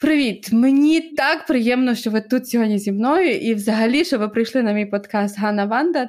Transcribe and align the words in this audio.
Привіт! 0.00 0.52
Мені 0.52 1.00
так 1.00 1.46
приємно, 1.46 1.94
що 1.94 2.10
ви 2.10 2.20
тут 2.20 2.48
сьогодні 2.48 2.78
зі 2.78 2.92
мною, 2.92 3.36
і 3.36 3.54
взагалі, 3.54 4.04
що 4.04 4.18
ви 4.18 4.28
прийшли 4.28 4.62
на 4.62 4.72
мій 4.72 4.86
подкаст 4.86 5.38
Ганна 5.38 5.64
Вандат. 5.64 6.08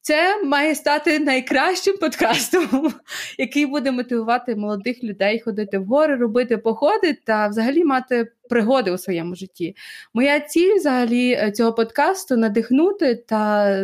Це 0.00 0.42
має 0.44 0.74
стати 0.74 1.18
найкращим 1.18 1.96
подкастом, 1.96 2.92
який 3.38 3.66
буде 3.66 3.90
мотивувати 3.90 4.56
молодих 4.56 5.04
людей 5.04 5.40
ходити 5.40 5.78
в 5.78 5.84
гори, 5.84 6.16
робити 6.16 6.58
походи 6.58 7.18
та 7.24 7.48
взагалі 7.48 7.84
мати 7.84 8.32
пригоди 8.48 8.90
у 8.90 8.98
своєму 8.98 9.34
житті. 9.34 9.76
Моя 10.14 10.40
ціль 10.40 10.74
взагалі 10.76 11.30
е, 11.30 11.50
цього 11.50 11.72
подкасту 11.72 12.36
надихнути 12.36 13.14
та 13.14 13.76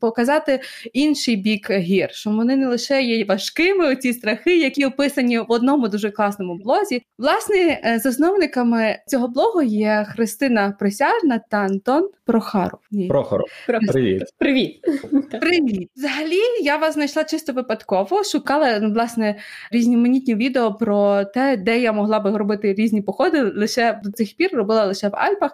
показати 0.00 0.60
інший 0.92 1.36
бік 1.36 1.70
гір, 1.70 2.08
що 2.12 2.30
вони 2.30 2.56
не 2.56 2.66
лише 2.66 3.02
є 3.02 3.24
важкими, 3.24 3.92
оці 3.92 4.12
страхи, 4.12 4.58
які 4.58 4.84
описані 4.84 5.38
в 5.38 5.46
одному 5.48 5.88
дуже 5.88 6.10
класному 6.10 6.54
блозі. 6.54 7.02
Власне, 7.18 7.80
е, 7.84 7.98
засновниками 7.98 8.98
цього 9.06 9.28
блогу 9.28 9.62
є 9.62 10.06
Христина 10.08 10.74
Присяжна 10.78 11.40
та 11.50 11.56
Антон 11.56 12.10
Прохаров. 12.24 12.80
Прохоров. 13.08 13.46
Привіт. 13.66 14.22
Привіт. 14.38 14.80
Привіт. 15.40 15.90
Взагалі, 15.96 16.40
я 16.62 16.76
вас 16.76 16.94
знайшла 16.94 17.24
чисто 17.24 17.52
випадково. 17.52 18.24
Шукала 18.24 18.78
ну, 18.80 18.92
власне 18.92 19.38
різноманітні 19.70 20.34
відео 20.34 20.74
про 20.74 21.24
те, 21.24 21.56
де 21.56 21.80
я 21.80 21.92
могла 21.92 22.20
би 22.20 22.36
робити 22.36 22.74
різні 22.74 23.02
походи 23.02 23.42
лише 23.42 23.97
до 24.04 24.10
цих 24.10 24.36
пір 24.36 24.50
робила 24.52 24.84
лише 24.84 25.08
в 25.08 25.16
Альпах. 25.16 25.52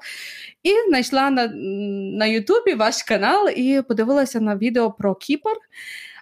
І 0.62 0.70
знайшла 0.88 1.30
на 1.30 1.46
на 2.16 2.26
Ютубі 2.26 2.74
ваш 2.74 3.02
канал 3.02 3.48
і 3.56 3.82
подивилася 3.88 4.40
на 4.40 4.56
відео 4.56 4.90
про 4.90 5.14
Кіпр. 5.14 5.52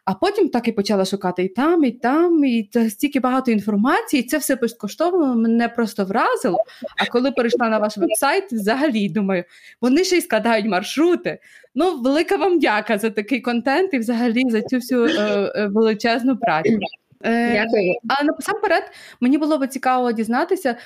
А 0.04 0.14
потім 0.14 0.48
так 0.48 0.68
і 0.68 0.72
почала 0.72 1.04
шукати 1.04 1.44
і 1.44 1.48
там, 1.48 1.84
і 1.84 1.90
там, 1.90 2.44
і 2.44 2.68
це 2.72 2.90
стільки 2.90 3.20
багато 3.20 3.50
інформації, 3.50 4.22
і 4.22 4.26
це 4.26 4.38
все 4.38 4.56
безкоштовно 4.56 5.34
мене 5.34 5.68
просто 5.68 6.04
вразило. 6.04 6.58
А 6.98 7.06
коли 7.06 7.32
перейшла 7.32 7.68
на 7.68 7.78
ваш 7.78 7.96
вебсайт, 7.96 8.52
взагалі 8.52 9.08
думаю, 9.08 9.44
вони 9.80 10.04
ще 10.04 10.16
й 10.16 10.20
складають 10.20 10.66
маршрути. 10.66 11.38
Ну, 11.74 12.00
велика 12.00 12.36
вам 12.36 12.58
дяка 12.58 12.98
за 12.98 13.10
такий 13.10 13.40
контент 13.40 13.94
і 13.94 13.98
взагалі 13.98 14.50
за 14.50 14.62
цю 14.62 14.76
всю 14.76 15.04
е, 15.04 15.52
е, 15.56 15.66
величезну 15.66 16.36
працю. 16.36 16.78
Е. 17.24 17.66
А 18.08 18.24
насамперед 18.24 18.90
мені 19.20 19.38
було 19.38 19.58
би 19.58 19.68
цікаво 19.68 20.12
дізнатися, 20.12 20.76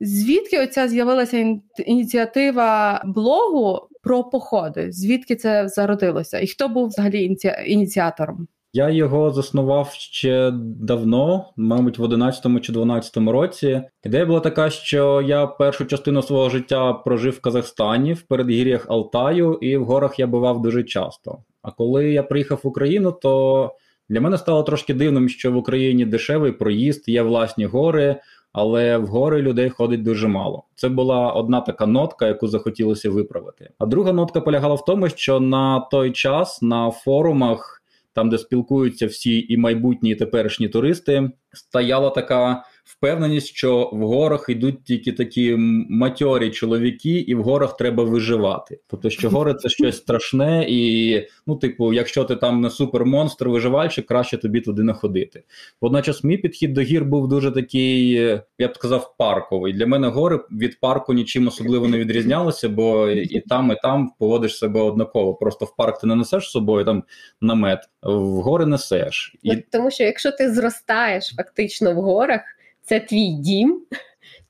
звідки 0.00 0.62
оця 0.62 0.88
з'явилася 0.88 1.58
ініціатива 1.86 3.02
блогу 3.06 3.88
про 4.02 4.24
походи, 4.24 4.92
звідки 4.92 5.36
це 5.36 5.68
зародилося, 5.68 6.38
і 6.38 6.46
хто 6.46 6.68
був 6.68 6.88
взагалі 6.88 7.36
ініціатором? 7.66 8.48
Я 8.72 8.90
його 8.90 9.30
заснував 9.30 9.90
ще 9.92 10.50
давно, 10.80 11.52
мабуть, 11.56 11.98
в 11.98 12.02
11 12.02 12.62
чи 12.62 12.72
12 12.72 13.16
році. 13.16 13.82
Ідея 14.04 14.26
була 14.26 14.40
така, 14.40 14.70
що 14.70 15.22
я 15.22 15.46
першу 15.46 15.86
частину 15.86 16.22
свого 16.22 16.50
життя 16.50 16.92
прожив 16.92 17.32
в 17.32 17.40
Казахстані 17.40 18.12
в 18.12 18.22
передгір'ях 18.22 18.86
Алтаю, 18.88 19.58
і 19.60 19.76
в 19.76 19.84
горах 19.84 20.18
я 20.18 20.26
бував 20.26 20.62
дуже 20.62 20.84
часто. 20.84 21.38
А 21.62 21.70
коли 21.70 22.10
я 22.10 22.22
приїхав 22.22 22.60
в 22.62 22.66
Україну, 22.66 23.12
то 23.12 23.70
для 24.08 24.20
мене 24.20 24.38
стало 24.38 24.62
трошки 24.62 24.94
дивним, 24.94 25.28
що 25.28 25.52
в 25.52 25.56
Україні 25.56 26.04
дешевий 26.04 26.52
проїзд, 26.52 27.08
є 27.08 27.22
власні 27.22 27.64
гори, 27.64 28.16
але 28.56 28.98
в 28.98 29.06
гори 29.06 29.42
людей 29.42 29.70
ходить 29.70 30.02
дуже 30.02 30.28
мало. 30.28 30.64
Це 30.74 30.88
була 30.88 31.32
одна 31.32 31.60
така 31.60 31.86
нотка, 31.86 32.26
яку 32.26 32.48
захотілося 32.48 33.10
виправити. 33.10 33.70
А 33.78 33.86
друга 33.86 34.12
нотка 34.12 34.40
полягала 34.40 34.74
в 34.74 34.84
тому, 34.84 35.08
що 35.08 35.40
на 35.40 35.80
той 35.80 36.12
час 36.12 36.62
на 36.62 36.90
форумах, 36.90 37.82
там 38.12 38.28
де 38.28 38.38
спілкуються 38.38 39.06
всі 39.06 39.46
і 39.48 39.56
майбутні 39.56 40.10
і 40.10 40.14
теперішні 40.14 40.68
туристи, 40.68 41.30
стояла 41.52 42.10
така 42.10 42.64
впевненість, 42.86 43.46
що 43.46 43.90
в 43.92 44.06
горах 44.06 44.46
йдуть 44.48 44.84
тільки 44.84 45.12
такі 45.12 45.56
матьорі 45.90 46.50
чоловіки, 46.50 47.10
і 47.10 47.34
в 47.34 47.42
горах 47.42 47.76
треба 47.76 48.04
виживати. 48.04 48.80
Тобто, 48.86 49.10
що 49.10 49.30
гори 49.30 49.54
це 49.54 49.68
щось 49.68 49.96
страшне, 49.96 50.66
і 50.68 51.22
ну, 51.46 51.56
типу, 51.56 51.92
якщо 51.92 52.24
ти 52.24 52.36
там 52.36 52.60
не 52.60 52.70
супермонстр, 52.70 53.48
виживальщик, 53.48 54.06
краще 54.06 54.36
тобі 54.36 54.60
туди 54.60 54.82
не 54.82 54.92
ходити. 54.92 55.42
Водночас, 55.80 56.24
мій 56.24 56.36
підхід 56.36 56.72
до 56.72 56.80
гір 56.80 57.04
був 57.04 57.28
дуже 57.28 57.50
такий, 57.50 58.10
я 58.58 58.68
б 58.68 58.74
сказав, 58.74 59.14
парковий. 59.18 59.72
Для 59.72 59.86
мене 59.86 60.08
гори 60.08 60.40
від 60.50 60.80
парку 60.80 61.12
нічим 61.12 61.46
особливо 61.46 61.88
не 61.88 61.98
відрізнялися, 61.98 62.68
бо 62.68 63.08
і 63.10 63.40
там, 63.40 63.72
і 63.72 63.76
там 63.82 64.12
поводиш 64.18 64.58
себе 64.58 64.80
однаково. 64.80 65.34
Просто 65.34 65.64
в 65.64 65.76
парк 65.76 66.00
ти 66.00 66.06
не 66.06 66.14
несеш 66.14 66.46
з 66.46 66.50
собою 66.50 66.84
там 66.84 67.04
намет, 67.40 67.80
в 68.02 68.40
гори 68.40 68.66
несеш. 68.66 69.36
І... 69.42 69.56
Тому 69.56 69.90
що 69.90 70.04
якщо 70.04 70.32
ти 70.32 70.52
зростаєш 70.52 71.34
фактично 71.36 71.94
в 71.94 71.96
горах 71.96 72.40
це 72.86 73.00
твій 73.00 73.28
дім, 73.28 73.82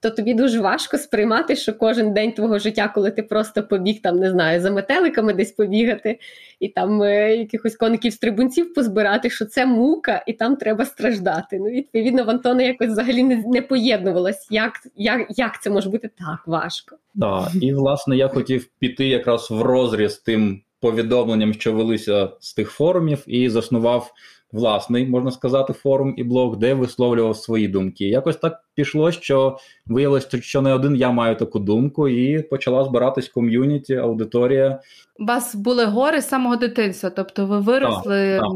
то 0.00 0.10
тобі 0.10 0.34
дуже 0.34 0.60
важко 0.60 0.98
сприймати, 0.98 1.56
що 1.56 1.74
кожен 1.74 2.14
день 2.14 2.32
твого 2.32 2.58
життя, 2.58 2.92
коли 2.94 3.10
ти 3.10 3.22
просто 3.22 3.62
побіг 3.62 4.02
там, 4.02 4.16
не 4.16 4.30
знаю, 4.30 4.60
за 4.60 4.70
метеликами 4.70 5.32
десь 5.32 5.52
побігати, 5.52 6.18
і 6.60 6.68
там 6.68 7.02
е, 7.02 7.36
якихось 7.36 7.76
коників 7.76 8.12
стрибунців 8.12 8.74
позбирати, 8.74 9.30
що 9.30 9.44
це 9.44 9.66
мука, 9.66 10.24
і 10.26 10.32
там 10.32 10.56
треба 10.56 10.84
страждати. 10.84 11.58
Ну, 11.58 11.66
відповідно, 11.66 12.24
в 12.24 12.30
Антона 12.30 12.62
якось 12.62 12.88
взагалі 12.88 13.22
не, 13.22 13.44
не 13.46 13.62
поєднувалось, 13.62 14.46
як, 14.50 14.72
як, 14.96 15.26
як 15.30 15.62
це 15.62 15.70
може 15.70 15.90
бути 15.90 16.10
так 16.18 16.42
важко. 16.46 16.96
Так, 17.20 17.48
і 17.60 17.74
власне 17.74 18.16
я 18.16 18.28
хотів 18.28 18.68
піти 18.78 19.08
якраз 19.08 19.50
в 19.50 19.62
розріз 19.62 20.16
тим 20.16 20.62
повідомленням, 20.80 21.54
що 21.54 21.72
велися 21.72 22.30
з 22.40 22.54
тих 22.54 22.70
форумів, 22.70 23.24
і 23.26 23.48
заснував 23.48 24.12
власний, 24.52 25.06
можна 25.06 25.30
сказати, 25.30 25.72
форум 25.72 26.14
і 26.16 26.24
блог, 26.24 26.56
де 26.56 26.74
висловлював 26.74 27.36
свої 27.36 27.68
думки. 27.68 28.04
Якось 28.04 28.36
так 28.36 28.64
пішло, 28.74 29.12
що 29.12 29.58
виявилось, 29.86 30.28
що 30.40 30.62
не 30.62 30.74
один 30.74 30.96
я 30.96 31.10
маю 31.10 31.36
таку 31.36 31.58
думку, 31.58 32.08
і 32.08 32.42
почала 32.42 32.84
збиратись 32.84 33.28
ком'юніті, 33.28 33.94
аудиторія. 33.94 34.80
У 35.18 35.24
вас 35.24 35.54
були 35.54 35.84
гори 35.84 36.20
з 36.20 36.28
самого 36.28 36.56
дитинства, 36.56 37.10
тобто 37.10 37.46
ви 37.46 37.60
виросли 37.60 38.36
так, 38.36 38.46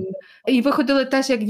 так. 0.45 0.55
і 0.55 0.61
ви 0.61 0.73
ходили 0.73 1.05
теж 1.05 1.31
як 1.31 1.45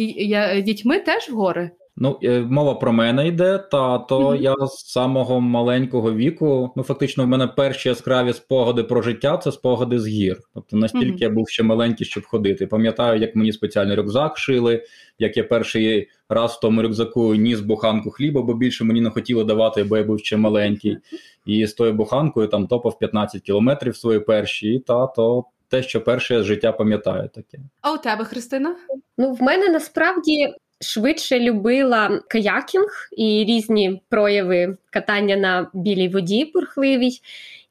дітьми, 0.62 0.98
теж 0.98 1.28
в 1.28 1.34
гори? 1.34 1.70
Ну, 2.02 2.18
е, 2.22 2.40
мова 2.40 2.74
про 2.74 2.92
мене 2.92 3.28
йде, 3.28 3.58
та 3.58 3.98
то 3.98 4.20
mm-hmm. 4.20 4.40
я 4.40 4.66
з 4.66 4.90
самого 4.90 5.40
маленького 5.40 6.14
віку, 6.14 6.72
ну 6.76 6.82
фактично, 6.82 7.24
в 7.24 7.26
мене 7.26 7.46
перші 7.46 7.88
яскраві 7.88 8.32
спогади 8.32 8.82
про 8.82 9.02
життя 9.02 9.36
це 9.36 9.52
спогади 9.52 9.98
з 9.98 10.08
гір. 10.08 10.40
Тобто 10.54 10.76
настільки 10.76 11.06
mm-hmm. 11.06 11.22
я 11.22 11.30
був 11.30 11.48
ще 11.48 11.62
маленький, 11.62 12.06
щоб 12.06 12.24
ходити. 12.26 12.66
Пам'ятаю, 12.66 13.20
як 13.20 13.36
мені 13.36 13.52
спеціальний 13.52 13.96
рюкзак 13.96 14.38
шили, 14.38 14.84
як 15.18 15.36
я 15.36 15.44
перший 15.44 16.08
раз 16.28 16.52
в 16.52 16.60
тому 16.60 16.82
рюкзаку 16.82 17.34
ніс 17.34 17.60
буханку 17.60 18.10
хліба, 18.10 18.42
бо 18.42 18.54
більше 18.54 18.84
мені 18.84 19.00
не 19.00 19.10
хотіло 19.10 19.44
давати, 19.44 19.84
бо 19.84 19.96
я 19.96 20.04
був 20.04 20.18
ще 20.18 20.36
маленький. 20.36 20.98
І 21.46 21.66
з 21.66 21.72
тою 21.72 21.92
буханкою 21.92 22.48
там 22.48 22.66
топав 22.66 22.98
15 22.98 23.42
кілометрів 23.42 23.96
свої 23.96 24.20
перші, 24.20 24.68
і 24.68 24.78
та 24.78 25.06
то. 25.06 25.44
Те, 25.68 25.82
що 25.82 26.00
перше 26.00 26.42
життя 26.42 26.72
пам'ятаю 26.72 27.30
таке. 27.34 27.58
А 27.80 27.92
у 27.92 27.98
тебе, 27.98 28.24
Христина? 28.24 28.76
Ну, 29.18 29.32
в 29.32 29.42
мене 29.42 29.68
насправді 29.68 30.54
швидше 30.80 31.40
любила 31.40 32.20
каякінг 32.28 33.08
і 33.16 33.44
різні 33.48 34.02
прояви 34.08 34.76
катання 34.90 35.36
на 35.36 35.70
білій 35.74 36.08
воді 36.08 36.50
бурхливій. 36.54 37.20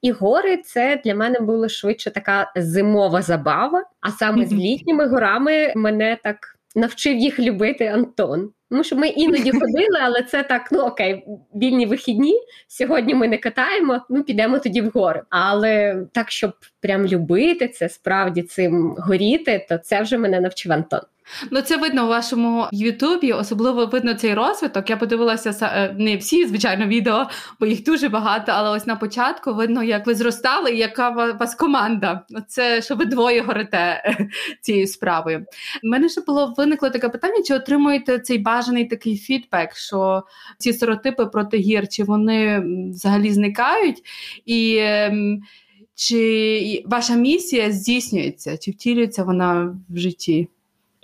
І 0.02 0.12
гори 0.12 0.58
це 0.58 1.02
для 1.06 1.16
мене 1.16 1.40
було 1.40 1.70
швидше 1.70 2.12
така 2.12 2.52
зимова 2.56 3.22
забава. 3.22 3.84
А 4.02 4.12
саме 4.12 4.46
з 4.46 4.54
літніми 4.54 5.08
горами 5.08 5.74
мене 5.76 6.18
так 6.24 6.38
навчив 6.76 7.18
їх 7.18 7.40
любити 7.40 7.86
Антон. 7.86 8.52
Тому 8.70 8.84
що 8.84 8.96
ми 8.96 9.08
іноді 9.08 9.52
ходили, 9.52 10.00
але 10.02 10.22
це 10.22 10.44
так: 10.44 10.72
ну 10.72 10.80
окей, 10.80 11.26
вільні 11.56 11.86
вихідні. 11.86 12.34
Сьогодні 12.68 13.14
ми 13.16 13.28
не 13.28 13.38
катаємо, 13.38 14.02
ну 14.10 14.24
підемо 14.24 14.60
тоді 14.60 14.82
в 14.82 14.90
гори. 14.90 15.22
Але 15.30 16.04
так, 16.12 16.32
щоб 16.32 16.52
прям 16.82 17.08
любити 17.08 17.68
це, 17.68 17.90
справді 17.90 18.42
цим 18.42 18.96
горіти, 19.00 19.66
то 19.70 19.78
це 19.78 20.02
вже 20.02 20.18
мене 20.18 20.40
навчив 20.40 20.72
Антон. 20.72 21.02
Ну, 21.52 21.62
це 21.62 21.78
видно 21.78 22.06
у 22.06 22.08
вашому 22.08 22.68
Ютубі, 22.72 23.32
особливо 23.32 23.86
видно 23.86 24.14
цей 24.14 24.34
розвиток. 24.34 24.90
Я 24.90 24.98
подивилася 24.98 25.72
е, 25.74 25.96
не 25.98 26.18
всі, 26.18 26.48
звичайно, 26.48 26.86
відео, 26.86 27.28
бо 27.60 27.66
їх 27.66 27.84
дуже 27.84 28.10
багато, 28.10 28.52
але 28.56 28.70
ось 28.70 28.88
на 28.88 28.96
початку 28.96 29.54
видно, 29.54 29.84
як 29.84 30.08
ви 30.08 30.16
зростали 30.16 30.72
і 30.72 30.78
яка 30.78 31.10
вас 31.10 31.56
команда. 31.56 32.22
Це 32.48 32.82
що 32.82 32.96
ви 32.96 33.06
двоє 33.06 33.42
горите 33.42 34.04
цією 34.62 34.88
справою. 34.88 35.46
У 35.84 35.88
мене 35.88 36.10
ще 36.10 36.22
було 36.22 36.54
виникло 36.58 36.90
таке 36.90 37.10
питання: 37.10 37.44
чи 37.44 37.54
отримуєте 37.54 38.20
цей 38.20 38.38
бажаний 38.60 38.86
такий 38.86 39.18
фідбек, 39.18 39.76
що 39.76 40.24
ці 40.58 40.74
стереотипи 40.74 41.26
проти 41.26 41.58
гір, 41.58 41.88
чи 41.88 42.04
вони 42.04 42.64
взагалі 42.90 43.32
зникають, 43.32 43.98
і 44.46 44.78
ем, 44.80 45.42
чи 45.96 46.84
ваша 46.86 47.16
місія 47.16 47.72
здійснюється, 47.72 48.58
чи 48.58 48.72
втілюється 48.72 49.24
вона 49.24 49.78
в 49.90 49.98
житті? 49.98 50.48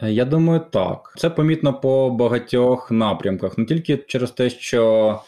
Е, 0.02 0.12
я 0.12 0.26
думаю, 0.26 0.62
так. 0.72 1.14
Це 1.18 1.30
помітно 1.30 1.74
по 1.74 2.10
багатьох 2.10 2.92
напрямках, 2.92 3.58
не 3.58 3.66
тільки 3.66 3.98
через 3.98 4.32
те, 4.32 4.50
що 4.50 5.22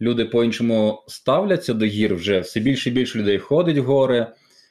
люди 0.00 0.24
по-іншому 0.24 1.02
ставляться 1.06 1.74
до 1.74 1.86
гір 1.86 2.14
вже 2.14 2.40
все 2.40 2.60
більше 2.60 2.90
і 2.90 2.92
більше 2.92 3.18
людей 3.18 3.38
ходить 3.38 3.78
в 3.78 3.82
гори 3.82 4.26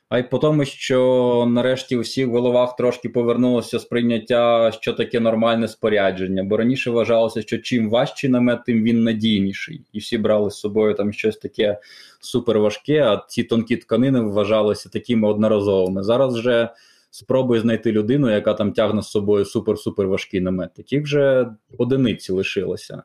а 0.10 0.20
й 0.20 0.24
по 0.24 0.38
тому, 0.38 0.66
що 0.66 1.46
нарешті 1.50 1.98
у 1.98 2.00
всіх 2.00 2.28
головах 2.28 2.76
трошки 2.76 3.10
повернулося 3.10 3.80
сприйняття, 3.80 4.72
що 4.72 4.94
таке 4.94 5.20
нормальне 5.20 5.68
спорядження. 5.68 6.44
Бо 6.44 6.58
раніше 6.58 6.92
вважалося, 6.92 7.42
що 7.42 7.58
чим 7.58 7.90
важчий 7.90 8.30
намет, 8.30 8.60
тим 8.66 8.84
він 8.84 9.04
надійніший. 9.04 9.82
І 9.94 10.00
всі 10.00 10.18
брали 10.18 10.52
з 10.52 10.60
собою 10.60 10.94
там 10.94 11.14
щось 11.14 11.38
таке 11.38 11.80
суперважке, 12.20 13.04
а 13.04 13.26
ці 13.28 13.44
тонкі 13.44 13.78
тканини 13.78 14.20
вважалися 14.20 14.90
такими 14.90 15.28
одноразовими. 15.28 16.04
Зараз 16.04 16.36
вже 16.36 16.70
спробуй 17.12 17.60
знайти 17.60 17.92
людину, 17.92 18.32
яка 18.32 18.54
там 18.54 18.74
тягне 18.74 19.02
з 19.02 19.08
собою 19.08 19.46
супер-супер 19.46 20.08
важкий 20.08 20.42
намет. 20.42 20.74
Таких 20.74 21.04
вже 21.04 21.48
одиниці 21.78 22.32
лишилося. 22.32 23.04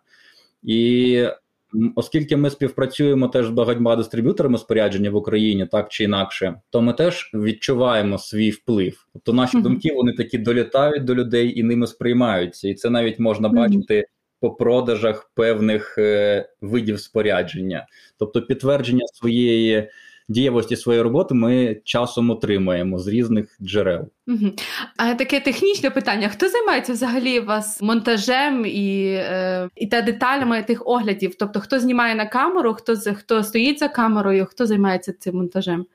І 0.62 1.26
Оскільки 1.96 2.36
ми 2.36 2.50
співпрацюємо 2.50 3.28
теж 3.28 3.46
з 3.46 3.50
багатьма 3.50 3.96
дистриб'юторами 3.96 4.58
спорядження 4.58 5.10
в 5.10 5.16
Україні, 5.16 5.66
так 5.66 5.88
чи 5.88 6.04
інакше, 6.04 6.54
то 6.70 6.82
ми 6.82 6.92
теж 6.92 7.30
відчуваємо 7.34 8.18
свій 8.18 8.50
вплив. 8.50 9.06
Тобто 9.12 9.32
наші 9.32 9.56
mm-hmm. 9.56 9.62
думки 9.62 9.92
вони 9.94 10.12
такі 10.12 10.38
долітають 10.38 11.04
до 11.04 11.14
людей 11.14 11.60
і 11.60 11.62
ними 11.62 11.86
сприймаються, 11.86 12.68
і 12.68 12.74
це 12.74 12.90
навіть 12.90 13.18
можна 13.18 13.48
mm-hmm. 13.48 13.54
бачити 13.54 14.04
по 14.40 14.50
продажах 14.50 15.30
певних 15.34 15.98
е, 15.98 16.48
видів 16.60 17.00
спорядження, 17.00 17.86
тобто 18.18 18.42
підтвердження 18.42 19.06
своєї 19.14 19.88
дієвості 20.28 20.76
своєї 20.76 21.02
роботи 21.02 21.34
ми 21.34 21.80
часом 21.84 22.30
отримаємо 22.30 22.98
з 22.98 23.08
різних 23.08 23.56
джерел. 23.62 24.08
Угу. 24.26 24.52
А 24.96 25.14
таке 25.14 25.40
технічне 25.40 25.90
питання: 25.90 26.28
хто 26.28 26.48
займається 26.48 26.92
взагалі 26.92 27.40
вас 27.40 27.82
монтажем 27.82 28.66
і 28.66 29.04
е, 29.04 29.68
і 29.76 29.86
та 29.86 30.02
деталями 30.02 30.62
тих 30.62 30.86
оглядів? 30.86 31.34
Тобто, 31.38 31.60
хто 31.60 31.80
знімає 31.80 32.14
на 32.14 32.26
камеру, 32.26 32.74
хто 32.74 32.96
хто 33.14 33.42
стоїть 33.42 33.78
за 33.78 33.88
камерою, 33.88 34.46
хто 34.50 34.66
займається 34.66 35.12
цим 35.12 35.36
монтажем? 35.36 35.86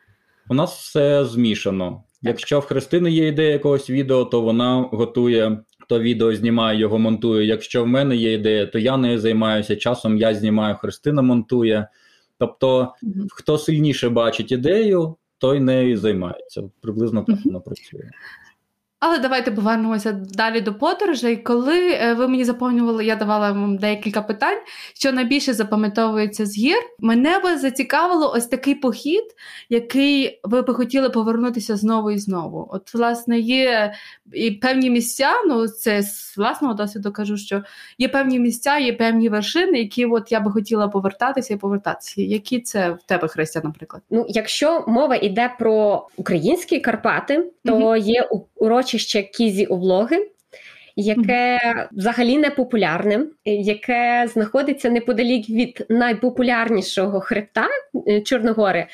У 0.50 0.54
нас 0.54 0.80
все 0.80 1.26
змішано. 1.26 2.04
Якщо 2.22 2.60
в 2.60 2.66
Христини 2.66 3.12
є 3.12 3.28
ідея 3.28 3.52
якогось 3.52 3.90
відео, 3.90 4.26
то 4.26 4.42
вона 4.42 4.90
готує 4.92 5.58
то 5.88 6.00
відео, 6.00 6.36
знімає 6.36 6.80
його, 6.80 7.00
монтує. 7.00 7.46
Якщо 7.46 7.84
в 7.84 7.88
мене 7.88 8.16
є 8.16 8.34
ідея, 8.34 8.66
то 8.66 8.80
я 8.80 8.98
нею 8.98 9.20
займаюся. 9.20 9.76
Часом 9.76 10.18
я 10.18 10.34
знімаю, 10.34 10.76
Христина 10.76 11.22
монтує. 11.22 11.88
Тобто, 12.40 12.94
хто 13.32 13.58
сильніше 13.58 14.10
бачить 14.10 14.52
ідею, 14.52 15.16
той 15.38 15.60
нею 15.60 15.98
займається. 15.98 16.70
Приблизно 16.82 17.24
так 17.24 17.46
воно 17.46 17.62
працює. 17.62 18.10
Але 19.00 19.20
давайте 19.20 19.52
повернемося 19.52 20.12
далі 20.12 20.62
до 20.62 20.74
подорожей. 20.74 21.38
Коли 21.38 21.92
е, 21.92 22.14
ви 22.14 22.28
мені 22.28 22.44
заповнювали, 22.44 23.06
я 23.06 23.16
давала 23.16 23.52
вам 23.52 23.78
декілька 23.78 24.22
питань, 24.22 24.58
що 24.94 25.12
найбільше 25.12 25.54
запам'ятовується 25.54 26.46
з 26.46 26.58
гір. 26.58 26.78
Мене 27.00 27.40
би 27.40 27.58
зацікавило 27.58 28.32
ось 28.36 28.48
такий 28.48 28.76
похід, 28.76 29.24
який 29.70 30.40
ви 30.44 30.62
би 30.62 30.74
хотіли 30.74 31.10
повернутися 31.10 31.76
знову 31.76 32.12
і 32.12 32.18
знову. 32.18 32.68
От, 32.72 32.94
власне, 32.94 33.40
є 33.40 33.94
і 34.34 34.52
певні 34.52 34.90
місця. 34.90 35.30
Ну 35.48 35.68
це 35.68 36.02
з 36.02 36.38
власного 36.38 36.74
досвіду 36.74 37.12
кажу, 37.12 37.38
що 37.38 37.64
є 37.98 38.10
певні 38.10 38.40
місця, 38.40 38.78
є 38.78 38.94
певні 38.94 39.30
вершини, 39.30 39.80
які 39.80 40.06
от 40.06 40.32
я 40.32 40.40
би 40.40 40.52
хотіла 40.52 40.88
повертатися 40.88 41.54
і 41.54 41.58
повертатися. 41.58 42.22
Які 42.22 42.60
це 42.60 42.92
в 42.92 43.04
тебе, 43.06 43.28
Христя, 43.28 43.62
наприклад? 43.64 44.04
Ну, 44.10 44.26
якщо 44.28 44.84
мова 44.88 45.16
йде 45.16 45.56
про 45.60 46.08
українські 46.16 46.80
Карпати, 46.80 47.52
то 47.66 47.74
mm-hmm. 47.74 47.98
є 47.98 48.30
урочі 48.56 48.87
урочище 48.88 49.24
Кізі 49.24 49.66
Увлоги, 49.66 50.28
яке 50.96 51.60
взагалі 51.92 52.38
не 52.38 52.50
популярне, 52.50 53.26
яке 53.46 54.30
знаходиться 54.34 54.90
неподалік 54.90 55.50
від 55.50 55.86
найпопулярнішого 55.90 57.20
хребта 57.20 57.68
е, 58.08 58.22
Чорногори, 58.22 58.88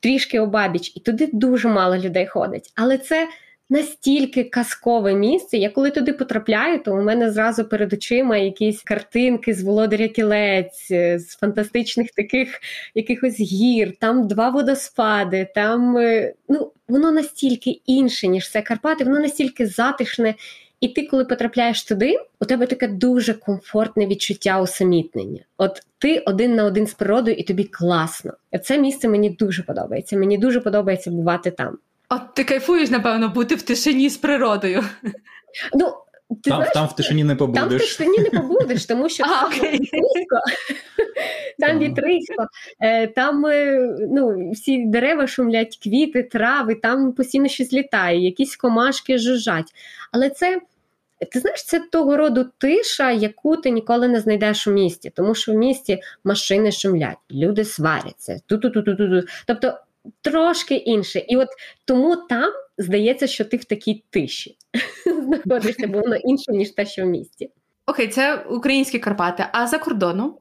трішки 0.00 0.40
обабіч, 0.40 0.92
і 0.96 1.00
туди 1.00 1.28
дуже 1.32 1.68
мало 1.68 1.96
людей 1.96 2.26
ходить. 2.26 2.72
Але 2.74 2.98
це 2.98 3.28
настільки 3.70 4.44
казкове 4.44 5.14
місце. 5.14 5.56
Я 5.56 5.70
коли 5.70 5.90
туди 5.90 6.12
потрапляю, 6.12 6.82
то 6.82 6.92
у 6.92 7.02
мене 7.02 7.30
зразу 7.30 7.64
перед 7.64 7.92
очима 7.92 8.36
якісь 8.36 8.82
картинки 8.82 9.54
з 9.54 9.62
володаря 9.62 10.08
кілець, 10.08 10.88
е, 10.90 11.18
з 11.18 11.36
фантастичних 11.36 12.10
таких 12.10 12.60
якихось 12.94 13.40
гір, 13.40 13.92
там 14.00 14.28
два 14.28 14.50
водоспади, 14.50 15.48
там 15.54 15.96
е, 15.96 16.34
ну 16.48 16.72
воно 16.88 17.12
настільки 17.12 17.70
інше, 17.86 18.28
ніж 18.28 18.50
це 18.50 18.62
Карпати, 18.62 19.04
воно 19.04 19.20
настільки 19.20 19.66
затишне. 19.66 20.34
І 20.80 20.88
ти, 20.88 21.06
коли 21.06 21.24
потрапляєш 21.24 21.84
туди, 21.84 22.16
у 22.40 22.44
тебе 22.44 22.66
таке 22.66 22.88
дуже 22.88 23.34
комфортне 23.34 24.06
відчуття 24.06 24.60
усамітнення. 24.60 25.40
От 25.56 25.82
ти 25.98 26.18
один 26.18 26.54
на 26.54 26.64
один 26.64 26.86
з 26.86 26.94
природою, 26.94 27.36
і 27.36 27.42
тобі 27.42 27.64
класно. 27.64 28.32
Це 28.62 28.78
місце 28.78 29.08
мені 29.08 29.30
дуже 29.30 29.62
подобається. 29.62 30.16
Мені 30.16 30.38
дуже 30.38 30.60
подобається 30.60 31.10
бувати 31.10 31.50
там. 31.50 31.78
От 32.08 32.34
ти 32.34 32.44
кайфуєш, 32.44 32.90
напевно, 32.90 33.28
бути 33.28 33.54
в 33.54 33.62
тишині 33.62 34.08
з 34.08 34.16
природою. 34.16 34.84
Ну, 35.74 35.94
ти 36.28 36.50
Там 36.50 36.56
знаєш, 36.56 36.74
там 36.74 36.86
в 36.86 36.96
тишині 36.96 37.24
не 37.24 37.36
побудеш. 37.36 37.62
Там 37.62 37.76
в 37.76 37.80
тишині 37.80 38.18
не 38.18 38.40
побудеш, 38.40 38.86
тому 38.86 39.08
що 39.08 39.24
а, 39.26 39.42
там 39.42 39.50
вітрисько, 39.50 40.40
там 41.58 41.78
вітрисько, 41.78 42.46
е, 42.80 43.06
там 43.06 43.46
е, 43.46 43.96
ну, 44.10 44.50
всі 44.52 44.84
дерева 44.86 45.26
шумлять, 45.26 45.78
квіти, 45.82 46.22
трави, 46.22 46.74
там 46.74 47.12
постійно 47.12 47.48
щось 47.48 47.72
літає, 47.72 48.24
якісь 48.24 48.56
комашки 48.56 49.18
жужжать. 49.18 49.72
Але 50.12 50.30
це. 50.30 50.60
Ти 51.32 51.40
знаєш, 51.40 51.64
це 51.64 51.80
того 51.80 52.16
роду 52.16 52.46
тиша, 52.58 53.10
яку 53.10 53.56
ти 53.56 53.70
ніколи 53.70 54.08
не 54.08 54.20
знайдеш 54.20 54.66
у 54.66 54.70
місті, 54.70 55.10
тому 55.10 55.34
що 55.34 55.52
в 55.52 55.54
місті 55.54 56.00
машини 56.24 56.72
шумлять, 56.72 57.16
люди 57.30 57.64
сваряться. 57.64 58.40
Ту-ту-ту-ту-ту. 58.46 59.22
Тобто 59.46 59.78
трошки 60.20 60.74
інше. 60.74 61.18
І 61.28 61.36
от 61.36 61.48
тому 61.84 62.16
там 62.16 62.52
здається, 62.78 63.26
що 63.26 63.44
ти 63.44 63.56
в 63.56 63.64
такій 63.64 64.04
тиші 64.10 64.56
знаходишся, 65.24 65.86
бо 65.86 66.00
воно 66.00 66.16
інше, 66.16 66.52
ніж 66.52 66.70
те, 66.70 66.86
що 66.86 67.02
в 67.02 67.06
місті. 67.06 67.50
Окей, 67.86 68.08
це 68.08 68.36
українські 68.36 68.98
Карпати. 68.98 69.46
А 69.52 69.66
за 69.66 69.78
кордоном? 69.78 70.38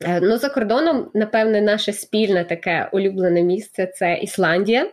Е, 0.00 0.20
ну, 0.20 0.38
за 0.38 0.48
кордоном, 0.48 1.10
напевне, 1.14 1.60
наше 1.60 1.92
спільне 1.92 2.44
таке 2.44 2.88
улюблене 2.92 3.42
місце 3.42 3.86
це 3.86 4.14
Ісландія, 4.14 4.90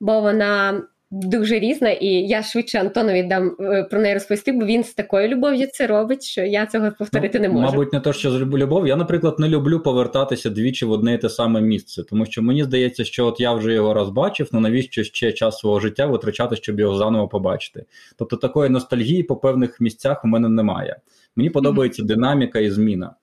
бо 0.00 0.20
вона 0.20 0.82
дуже 1.10 1.58
різна, 1.58 1.90
і 1.90 2.06
я 2.06 2.42
швидше 2.42 2.78
Антонові 2.78 3.22
дам 3.22 3.56
е, 3.60 3.84
про 3.90 4.00
неї 4.00 4.14
розповісти, 4.14 4.52
бо 4.52 4.66
він 4.66 4.84
з 4.84 4.94
такою 4.94 5.28
любов'ю 5.28 5.66
це 5.72 5.86
робить, 5.86 6.22
що 6.22 6.42
я 6.42 6.66
цього 6.66 6.92
повторити 6.98 7.38
ну, 7.38 7.42
не 7.42 7.48
можу. 7.48 7.66
Мабуть, 7.66 7.92
не 7.92 8.00
те, 8.00 8.12
що 8.12 8.30
з 8.30 8.40
любов. 8.40 8.86
Я, 8.86 8.96
наприклад, 8.96 9.38
не 9.38 9.48
люблю 9.48 9.80
повертатися 9.80 10.50
двічі 10.50 10.84
в 10.84 10.90
одне 10.90 11.14
і 11.14 11.18
те 11.18 11.28
саме 11.28 11.60
місце, 11.60 12.02
тому 12.02 12.26
що 12.26 12.42
мені 12.42 12.64
здається, 12.64 13.04
що 13.04 13.26
от 13.26 13.40
я 13.40 13.52
вже 13.52 13.72
його 13.72 13.94
раз 13.94 14.08
бачив, 14.08 14.48
ну 14.52 14.60
навіщо 14.60 15.04
ще 15.04 15.32
час 15.32 15.58
свого 15.58 15.80
життя 15.80 16.06
витрачати, 16.06 16.56
щоб 16.56 16.80
його 16.80 16.96
заново 16.96 17.28
побачити. 17.28 17.84
Тобто 18.16 18.36
такої 18.36 18.70
ностальгії 18.70 19.22
по 19.22 19.36
певних 19.36 19.80
місцях 19.80 20.24
у 20.24 20.28
мене 20.28 20.48
немає. 20.48 20.96
Мені 21.36 21.50
подобається 21.50 22.02
mm-hmm. 22.02 22.06
динаміка 22.06 22.58
і 22.58 22.70
зміна. 22.70 23.14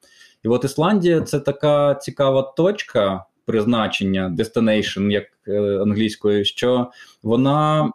І 0.43 0.47
от 0.47 0.63
Ісландія 0.63 1.21
це 1.21 1.39
така 1.39 1.95
цікава 1.95 2.41
точка 2.41 3.25
призначення, 3.47 4.35
destination, 4.37 5.11
як 5.11 5.23
е, 5.47 5.81
англійською, 5.81 6.45
що 6.45 6.91
вона 7.23 7.91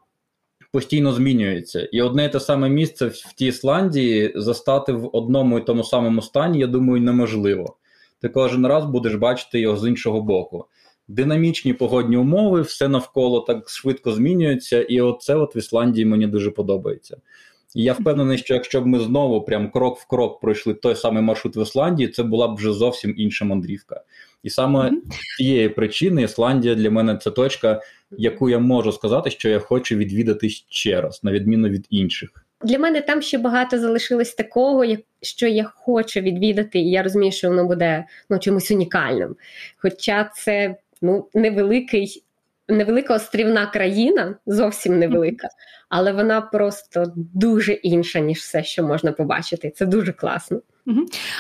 постійно 0.73 1.13
змінюється. 1.13 1.89
І 1.93 2.03
одне 2.03 2.25
і 2.25 2.29
те 2.29 2.41
саме 2.41 2.69
місце 2.69 3.07
в 3.07 3.33
тій 3.37 3.47
Ісландії 3.47 4.33
застати 4.37 4.93
в 4.93 5.11
одному 5.13 5.59
і 5.59 5.63
тому 5.63 5.85
самому 5.85 6.23
стані, 6.23 6.59
я 6.59 6.67
думаю, 6.67 7.03
неможливо. 7.03 7.77
Ти 8.21 8.29
кожен 8.29 8.67
раз 8.67 8.85
будеш 8.85 9.15
бачити 9.15 9.61
його 9.61 9.77
з 9.77 9.89
іншого 9.89 10.23
боку. 10.23 10.65
Динамічні 11.09 11.73
погодні 11.73 12.17
умови, 12.17 12.63
все 12.63 12.89
навколо 12.89 13.41
так 13.41 13.71
швидко 13.71 14.13
змінюється, 14.13 14.83
і 14.83 15.01
оце 15.01 15.35
от 15.35 15.57
в 15.57 15.59
Ісландії 15.59 16.07
мені 16.07 16.27
дуже 16.27 16.51
подобається. 16.51 17.17
І 17.75 17.83
я 17.83 17.93
впевнений, 17.93 18.39
що 18.39 18.55
якщо 18.55 18.81
б 18.81 18.87
ми 18.87 18.99
знову 19.01 19.45
прям 19.45 19.71
крок 19.71 19.99
в 19.99 20.07
крок 20.07 20.41
пройшли 20.41 20.75
той 20.75 20.97
самий 20.97 21.23
маршрут 21.23 21.57
в 21.57 21.63
Ісландії, 21.63 22.09
це 22.09 22.23
була 22.23 22.49
б 22.49 22.55
вже 22.55 22.73
зовсім 22.73 23.15
інша 23.17 23.45
мандрівка. 23.45 24.03
І 24.43 24.51
саме 24.51 24.81
mm-hmm. 24.81 25.01
цієї 25.37 25.69
причини 25.69 26.23
Ісландія 26.23 26.75
для 26.75 26.91
мене 26.91 27.17
це 27.17 27.31
точка, 27.31 27.81
яку 28.11 28.51
я 28.51 28.59
можу 28.59 28.93
сказати, 28.93 29.31
що 29.31 29.49
я 29.49 29.59
хочу 29.59 29.97
відвідати 29.97 30.49
ще 30.69 31.01
раз, 31.01 31.25
на 31.25 31.33
відміну 31.33 31.69
від 31.69 31.87
інших. 31.91 32.31
Для 32.65 32.79
мене 32.79 33.01
там 33.01 33.23
ще 33.23 33.39
багато 33.39 33.79
залишилось 33.79 34.35
такого, 34.35 34.85
що 35.23 35.47
я 35.47 35.65
хочу 35.65 36.21
відвідати, 36.21 36.79
і 36.79 36.91
я 36.91 37.03
розумію, 37.03 37.33
що 37.33 37.49
воно 37.49 37.67
буде 37.67 38.05
ну, 38.31 38.39
чимось 38.39 38.71
унікальним. 38.71 39.37
Хоча 39.77 40.31
це 40.35 40.77
ну, 41.03 41.29
невеликий 41.35 42.23
невелика 42.69 43.15
острівна 43.15 43.67
країна, 43.67 44.35
зовсім 44.47 44.99
невелика, 44.99 45.49
але 45.89 46.13
вона 46.13 46.41
просто 46.41 47.13
дуже 47.17 47.73
інша, 47.73 48.21
ніж 48.21 48.39
все, 48.39 48.65
що 48.65 48.83
можна 48.83 49.13
побачити. 49.13 49.71
Це 49.71 49.87
дуже 49.87 50.13
класно. 50.13 50.61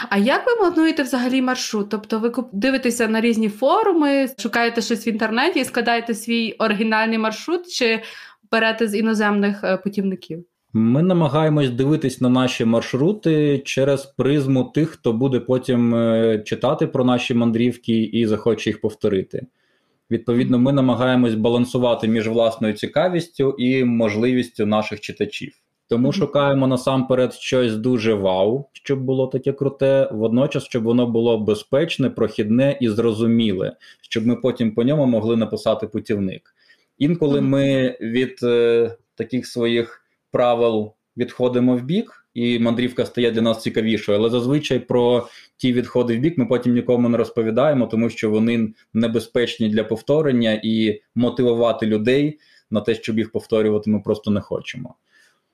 А 0.08 0.18
як 0.18 0.46
ви 0.46 0.56
плануєте 0.56 1.02
взагалі 1.02 1.42
маршрут? 1.42 1.88
Тобто 1.88 2.18
ви 2.18 2.32
дивитеся 2.52 3.08
на 3.08 3.20
різні 3.20 3.49
форуми, 3.49 4.28
шукаєте 4.38 4.80
щось 4.80 5.06
в 5.06 5.08
інтернеті 5.08 5.61
і 5.61 5.64
складаєте 5.64 6.14
свій 6.14 6.52
оригінальний 6.52 7.18
маршрут, 7.18 7.68
чи 7.68 8.02
берете 8.52 8.88
з 8.88 8.94
іноземних 8.94 9.64
е, 9.64 9.76
путівників? 9.76 10.44
Ми 10.72 11.02
намагаємось 11.02 11.70
дивитись 11.70 12.20
на 12.20 12.28
наші 12.28 12.64
маршрути 12.64 13.58
через 13.58 14.06
призму 14.06 14.64
тих, 14.64 14.88
хто 14.88 15.12
буде 15.12 15.40
потім 15.40 15.94
е, 15.94 16.42
читати 16.46 16.87
про 16.87 17.04
наші 17.04 17.34
мандрівки 17.34 18.02
і 18.02 18.26
захоче 18.26 18.70
їх 18.70 18.80
повторити. 18.80 19.46
Відповідно, 20.11 20.58
ми 20.58 20.72
намагаємось 20.72 21.34
балансувати 21.34 22.08
між 22.08 22.28
власною 22.28 22.75
цікавістю 22.75 23.50
і 23.58 23.84
можливістю 23.84 24.66
наших 24.66 25.00
читачів. 25.00 25.52
Тому 25.92 26.12
шукаємо 26.12 26.66
насамперед 26.66 27.34
щось 27.34 27.76
дуже 27.76 28.14
вау, 28.14 28.68
щоб 28.72 29.04
було 29.04 29.26
таке 29.26 29.52
круте, 29.52 30.08
водночас, 30.12 30.64
щоб 30.64 30.82
воно 30.82 31.06
було 31.06 31.38
безпечне, 31.38 32.11
прохідне 32.11 32.78
і 32.80 32.88
зрозуміле, 32.88 33.76
щоб 34.02 34.26
ми 34.26 34.37
потім 34.37 34.75
по 34.75 34.84
ньому 34.84 35.06
могли 35.06 35.37
написати 35.37 35.87
путівник. 35.87 36.54
Інколи 36.99 37.40
ми 37.40 37.96
від 38.00 38.38
е, 38.42 38.96
таких 39.14 39.46
своїх 39.46 40.04
правил 40.30 40.92
відходимо 41.16 41.76
в 41.76 41.82
бік, 41.82 42.26
і 42.34 42.58
мандрівка 42.58 43.06
стає 43.06 43.30
для 43.30 43.42
нас 43.42 43.62
цікавішою. 43.62 44.18
Але 44.18 44.30
зазвичай 44.30 44.78
про 44.78 45.26
ті 45.56 45.72
відходи 45.72 46.16
в 46.16 46.20
бік 46.20 46.38
ми 46.38 46.46
потім 46.46 46.75
нікому 46.75 47.08
не 47.08 47.18
розповідаємо, 47.18 47.87
тому 47.87 48.11
що 48.11 48.30
вони 48.30 48.72
небезпечні 48.94 49.68
для 49.68 49.84
повторення 49.84 50.61
і 50.64 51.00
мотивувати 51.14 51.87
людей 51.87 52.38
на 52.70 52.80
те, 52.80 52.94
щоб 52.94 53.18
їх 53.18 53.32
повторювати, 53.32 53.90
ми 53.90 54.00
просто 54.00 54.30
не 54.30 54.40
хочемо. 54.40 54.94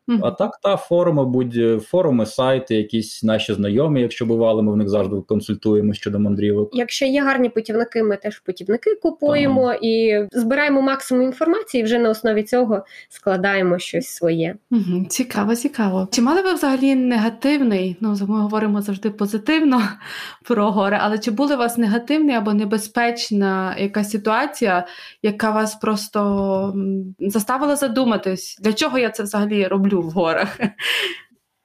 Mm-hmm. 0.08 0.20
А 0.22 0.30
так, 0.30 0.58
та 0.62 0.76
форуми, 0.76 1.24
будь 1.24 1.82
форуми, 1.82 2.26
сайти, 2.26 2.74
якісь 2.74 3.22
наші 3.22 3.54
знайомі, 3.54 4.00
якщо 4.00 4.26
бували, 4.26 4.62
ми 4.62 4.72
в 4.72 4.76
них 4.76 4.88
завжди 4.88 5.16
консультуємо 5.28 5.94
щодо 5.94 6.18
мандрівок. 6.18 6.70
Якщо 6.72 7.06
є 7.06 7.22
гарні 7.22 7.48
путівники, 7.48 8.02
ми 8.02 8.16
теж 8.16 8.38
путівники 8.38 8.94
купуємо 8.94 9.62
ага. 9.62 9.78
і 9.82 10.24
збираємо 10.32 10.82
максимум 10.82 11.24
інформації. 11.24 11.80
і 11.80 11.84
Вже 11.84 11.98
на 11.98 12.10
основі 12.10 12.42
цього 12.42 12.84
складаємо 13.08 13.78
щось 13.78 14.08
своє. 14.08 14.54
Угу, 14.70 15.06
Цікаво, 15.08 15.54
цікаво. 15.54 16.08
Чи 16.10 16.22
мали 16.22 16.42
ви 16.42 16.52
взагалі 16.52 16.94
негативний? 16.94 17.96
Ну 18.00 18.16
ми 18.28 18.40
говоримо 18.40 18.82
завжди 18.82 19.10
позитивно 19.10 19.82
про 20.44 20.70
гори, 20.70 20.98
але 21.00 21.18
чи 21.18 21.30
були 21.30 21.54
у 21.54 21.58
вас 21.58 21.78
негативний 21.78 22.34
або 22.34 22.54
небезпечна 22.54 23.76
якась 23.78 24.10
ситуація, 24.10 24.86
яка 25.22 25.50
вас 25.50 25.74
просто 25.74 26.74
заставила 27.18 27.76
задуматись, 27.76 28.58
для 28.60 28.72
чого 28.72 28.98
я 28.98 29.10
це 29.10 29.22
взагалі 29.22 29.66
роблю? 29.66 29.97
В 30.00 30.10
горах. 30.10 30.58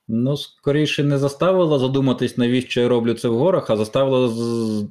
Ну, 0.07 0.37
скоріше, 0.37 1.03
не 1.03 1.17
заставила 1.17 1.79
задуматись, 1.79 2.37
навіщо 2.37 2.81
я 2.81 2.87
роблю 2.87 3.13
це 3.13 3.27
в 3.27 3.37
горах, 3.37 3.69
а 3.69 3.77
заставила 3.77 4.27
з... 4.27 4.85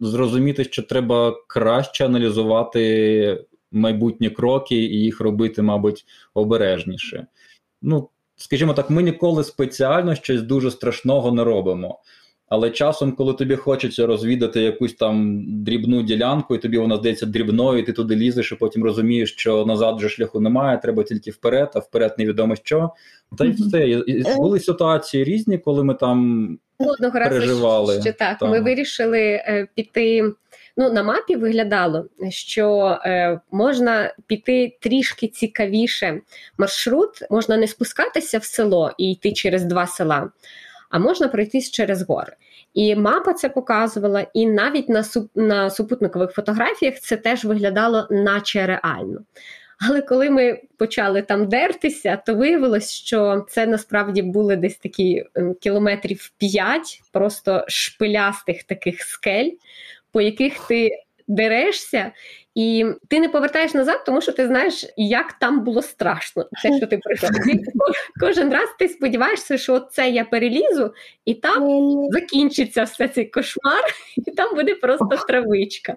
зрозуміти, 0.00 0.64
що 0.64 0.82
треба 0.82 1.36
краще 1.46 2.06
аналізувати 2.06 3.44
майбутні 3.72 4.30
кроки 4.30 4.76
і 4.76 5.00
їх 5.00 5.20
робити, 5.20 5.62
мабуть, 5.62 6.04
обережніше. 6.34 7.26
Ну, 7.82 8.08
скажімо 8.36 8.74
так, 8.74 8.90
ми 8.90 9.02
ніколи 9.02 9.44
спеціально 9.44 10.14
щось 10.14 10.42
дуже 10.42 10.70
страшного 10.70 11.32
не 11.32 11.44
робимо. 11.44 12.00
Але 12.52 12.70
часом, 12.70 13.12
коли 13.12 13.34
тобі 13.34 13.56
хочеться 13.56 14.06
розвідати 14.06 14.60
якусь 14.60 14.94
там 14.94 15.44
дрібну 15.64 16.02
ділянку, 16.02 16.54
і 16.54 16.58
тобі 16.58 16.78
вона 16.78 16.96
здається 16.96 17.26
дрібною, 17.26 17.78
і 17.78 17.82
ти 17.82 17.92
туди 17.92 18.16
лізеш, 18.16 18.52
і 18.52 18.54
потім 18.54 18.84
розумієш, 18.84 19.32
що 19.32 19.66
назад 19.66 19.96
вже 19.96 20.08
шляху 20.08 20.40
немає, 20.40 20.78
треба 20.78 21.02
тільки 21.02 21.30
вперед, 21.30 21.70
а 21.74 21.78
вперед 21.78 22.14
невідомо 22.18 22.56
що. 22.56 22.90
Та 23.38 23.44
й 23.44 23.50
все. 23.50 23.88
І 23.88 24.24
були 24.36 24.60
ситуації 24.60 25.24
різні, 25.24 25.58
коли 25.58 25.84
ми 25.84 25.94
там 25.94 26.48
Одного 26.78 27.12
переживали. 27.12 27.94
Разу, 27.94 28.08
що 28.08 28.18
так, 28.18 28.38
там. 28.38 28.50
ми 28.50 28.60
вирішили 28.60 29.20
е, 29.20 29.68
піти. 29.74 30.32
Ну, 30.76 30.92
на 30.92 31.02
мапі 31.02 31.36
виглядало, 31.36 32.06
що 32.28 32.98
е, 33.04 33.40
можна 33.50 34.14
піти 34.26 34.78
трішки 34.80 35.28
цікавіше 35.28 36.20
маршрут, 36.58 37.10
можна 37.30 37.56
не 37.56 37.66
спускатися 37.66 38.38
в 38.38 38.44
село 38.44 38.92
і 38.98 39.12
йти 39.12 39.32
через 39.32 39.64
два 39.64 39.86
села 39.86 40.30
а 40.92 40.98
можна 40.98 41.28
пройтись 41.28 41.70
через 41.70 42.02
гори. 42.02 42.32
І 42.74 42.96
мапа 42.96 43.32
це 43.32 43.48
показувала, 43.48 44.26
і 44.34 44.46
навіть 44.46 44.88
на 44.88 45.04
суп, 45.04 45.30
на 45.34 45.70
супутникових 45.70 46.30
фотографіях 46.30 47.00
це 47.00 47.16
теж 47.16 47.44
виглядало 47.44 48.06
наче 48.10 48.66
реально. 48.66 49.20
Але 49.88 50.02
коли 50.02 50.30
ми 50.30 50.60
почали 50.76 51.22
там 51.22 51.48
дертися, 51.48 52.22
то 52.26 52.34
виявилось, 52.34 52.90
що 52.90 53.46
це 53.48 53.66
насправді 53.66 54.22
були 54.22 54.56
десь 54.56 54.76
такі 54.76 55.24
ем, 55.34 55.54
кілометрів 55.54 56.32
п'ять, 56.38 57.02
просто 57.12 57.64
шпилястих 57.68 58.62
таких 58.62 59.02
скель, 59.02 59.50
по 60.12 60.20
яких 60.20 60.66
ти 60.68 60.90
дерешся, 61.28 62.12
і 62.54 62.86
ти 63.08 63.20
не 63.20 63.28
повертаєш 63.28 63.74
назад, 63.74 64.04
тому 64.06 64.20
що 64.20 64.32
ти 64.32 64.46
знаєш, 64.46 64.86
як 64.96 65.32
там 65.32 65.64
було 65.64 65.82
страшно, 65.82 66.46
те, 66.62 66.76
що 66.76 66.86
ти 66.86 66.98
пройшов. 66.98 67.30
Кожен 68.20 68.52
раз 68.52 68.68
ти 68.78 68.88
сподіваєшся, 68.88 69.58
що 69.58 69.80
це 69.80 70.10
я 70.10 70.24
перелізу, 70.24 70.94
і 71.24 71.34
там 71.34 71.68
закінчиться 72.10 72.82
все 72.82 73.08
цей 73.08 73.24
кошмар, 73.24 73.84
і 74.26 74.30
там 74.30 74.54
буде 74.54 74.74
просто 74.74 75.16
травичка. 75.28 75.96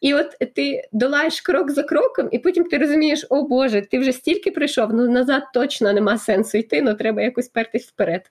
І 0.00 0.14
от 0.14 0.26
ти 0.54 0.82
долаєш 0.92 1.40
крок 1.40 1.70
за 1.70 1.82
кроком, 1.82 2.28
і 2.32 2.38
потім 2.38 2.64
ти 2.64 2.78
розумієш, 2.78 3.26
о 3.30 3.42
Боже, 3.42 3.82
ти 3.90 3.98
вже 3.98 4.12
стільки 4.12 4.50
прийшов, 4.50 4.94
ну 4.94 5.10
назад 5.10 5.42
точно 5.54 5.92
нема 5.92 6.18
сенсу 6.18 6.58
йти, 6.58 6.82
ну 6.82 6.94
треба 6.94 7.22
якось 7.22 7.48
пертись 7.48 7.86
вперед. 7.86 8.30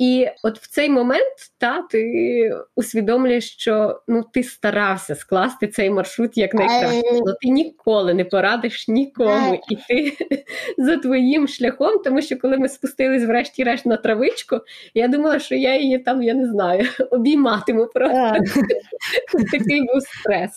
І 0.00 0.28
от 0.42 0.58
в 0.58 0.68
цей 0.68 0.90
момент 0.90 1.34
та 1.58 1.82
ти 1.82 2.52
усвідомлюєш, 2.76 3.52
що 3.52 4.02
ну 4.08 4.24
ти 4.32 4.42
старався 4.42 5.14
скласти 5.14 5.68
цей 5.68 5.90
маршрут 5.90 6.36
як 6.36 6.54
найкраще. 6.54 7.02
але 7.10 7.34
ти 7.42 7.48
ніколи 7.48 8.14
не 8.14 8.24
порадиш 8.24 8.88
нікому 8.88 9.62
іти 9.68 10.16
за 10.78 10.96
твоїм 10.96 11.48
шляхом, 11.48 12.02
тому 12.04 12.22
що 12.22 12.38
коли 12.38 12.58
ми 12.58 12.68
спустились, 12.68 13.24
врешті-решт 13.24 13.86
на 13.86 13.96
травичку, 13.96 14.60
я 14.94 15.08
думала, 15.08 15.38
що 15.38 15.54
я 15.54 15.76
її 15.76 15.98
там, 15.98 16.22
я 16.22 16.34
не 16.34 16.46
знаю, 16.46 16.86
обійматиму 17.10 17.86
просто. 17.86 18.32
Такий 19.52 19.80
був 19.80 20.02
стрес. 20.02 20.50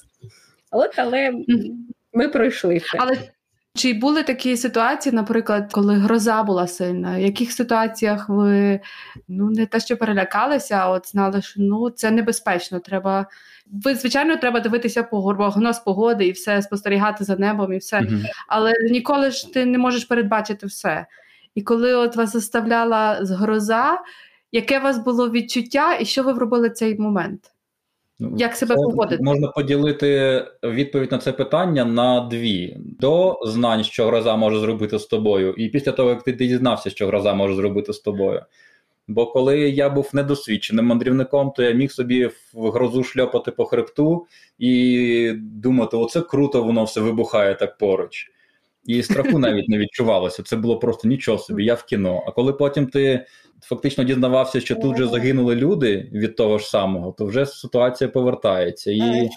От, 0.72 0.92
але 0.96 1.34
ми 2.14 2.28
пройшли 2.28 2.80
це. 2.80 2.98
Але 3.00 3.18
чи 3.76 3.94
були 3.94 4.24
такі 4.24 4.58
ситуації, 4.58 5.16
наприклад, 5.16 5.70
коли 5.72 5.96
гроза 5.96 6.44
була 6.44 6.68
сильна? 6.68 7.18
В 7.18 7.22
яких 7.22 7.52
ситуаціях 7.52 8.30
ви 8.30 8.80
ну 9.28 9.50
не 9.50 9.66
те, 9.66 9.80
що 9.80 9.98
перелякалися, 9.98 10.76
а 10.76 10.90
от 10.90 11.10
знали, 11.10 11.42
що 11.42 11.62
ну 11.62 11.90
це 11.90 12.12
небезпечно. 12.12 12.80
Треба 12.80 13.26
ви, 13.72 13.96
звичайно, 13.96 14.38
треба 14.38 14.60
дивитися 14.60 15.04
по 15.04 15.36
прогноз 15.36 15.80
погоди 15.80 16.28
і 16.28 16.32
все 16.32 16.62
спостерігати 16.62 17.24
за 17.24 17.36
небом, 17.36 17.74
і 17.74 17.78
все. 17.78 18.00
mm 18.00 18.26
Але 18.48 18.74
ніколи 18.92 19.32
ж 19.32 19.54
ти 19.54 19.66
не 19.66 19.78
можеш 19.78 20.06
передбачити 20.06 20.68
все. 20.68 21.06
І 21.56 21.62
коли 21.62 21.94
от 21.94 22.16
вас 22.16 22.34
заставляла 22.34 23.20
гроза, 23.22 24.00
яке 24.52 24.80
у 24.80 24.84
вас 24.84 24.98
було 24.98 25.30
відчуття, 25.30 25.98
і 26.00 26.06
що 26.06 26.24
ви 26.24 26.34
робили 26.34 26.70
цей 26.70 27.00
момент? 27.00 27.53
Як 28.38 28.56
себе 28.56 28.76
поводити? 28.76 29.24
Можна 29.24 29.48
поділити 29.48 30.42
відповідь 30.64 31.12
на 31.12 31.18
це 31.18 31.32
питання 31.32 31.86
на 31.86 32.20
дві: 32.20 32.78
до 32.80 33.40
знань, 33.46 33.84
що 33.84 34.08
гроза 34.08 34.36
може 34.36 34.60
зробити 34.60 35.00
з 35.00 35.06
тобою, 35.06 35.54
і 35.54 35.70
після 35.70 35.92
того, 35.92 36.10
як 36.10 36.24
ти 36.24 36.32
дізнався, 36.32 36.90
що 36.90 37.08
гроза 37.08 37.34
може 37.34 37.56
зробити 37.56 37.94
з 37.94 38.00
тобою. 38.00 38.42
Бо 39.08 39.26
коли 39.26 39.60
я 39.60 39.90
був 39.90 40.10
недосвідченим 40.14 40.86
мандрівником, 40.86 41.52
то 41.56 41.64
я 41.64 41.72
міг 41.72 41.92
собі 41.92 42.30
в 42.54 42.70
грозу 42.70 43.04
шльопати 43.04 43.52
по 43.52 43.66
хребту 43.66 44.28
і 44.60 45.34
думати, 45.38 45.98
оце 45.98 46.22
круто, 46.22 46.64
воно 46.64 46.84
все 46.84 47.02
вибухає 47.02 47.56
так 47.56 47.78
поруч. 47.78 48.32
І 48.86 49.04
страху 49.04 49.40
навіть 49.40 49.70
не 49.70 49.78
відчувалося. 49.78 50.44
Це 50.44 50.56
було 50.56 50.80
просто 50.80 51.08
нічого 51.08 51.38
собі, 51.38 51.66
я 51.66 51.74
в 51.74 51.84
кіно. 51.84 52.24
А 52.28 52.32
коли 52.32 52.54
потім 52.54 52.88
ти 52.88 53.26
фактично 53.64 54.04
дізнавався, 54.04 54.60
що 54.60 54.76
тут 54.76 54.96
вже 54.96 55.08
загинули 55.08 55.56
люди 55.56 56.10
від 56.14 56.36
того 56.36 56.58
ж 56.58 56.66
самого, 56.66 57.16
то 57.18 57.26
вже 57.26 57.46
ситуація 57.46 58.10
повертається. 58.10 58.92
І 58.92 59.30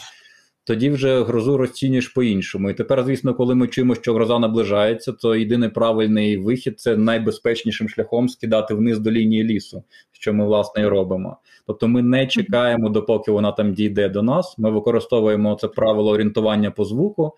тоді 0.66 0.90
вже 0.90 1.22
грозу 1.22 1.56
розцінюєш 1.56 2.08
по-іншому. 2.08 2.70
І 2.70 2.74
тепер, 2.74 3.04
звісно, 3.04 3.34
коли 3.34 3.54
ми 3.54 3.68
чуємо, 3.68 3.94
що 3.94 4.14
гроза 4.14 4.38
наближається, 4.38 5.12
то 5.12 5.36
єдиний 5.36 5.68
правильний 5.68 6.36
вихід 6.36 6.80
це 6.80 6.96
найбезпечнішим 6.96 7.88
шляхом 7.88 8.28
скидати 8.28 8.74
вниз 8.74 8.98
до 8.98 9.10
лінії 9.10 9.44
лісу, 9.44 9.84
що 10.12 10.34
ми 10.34 10.46
власне 10.46 10.82
і 10.82 10.86
робимо. 10.86 11.36
Тобто 11.66 11.88
ми 11.88 12.02
не 12.02 12.26
чекаємо, 12.26 12.88
допоки 12.88 13.30
вона 13.30 13.52
там 13.52 13.74
дійде 13.74 14.08
до 14.08 14.22
нас. 14.22 14.58
Ми 14.58 14.70
використовуємо 14.70 15.58
це 15.60 15.68
правило 15.68 16.10
орієнтування 16.10 16.70
по 16.70 16.84
звуку. 16.84 17.32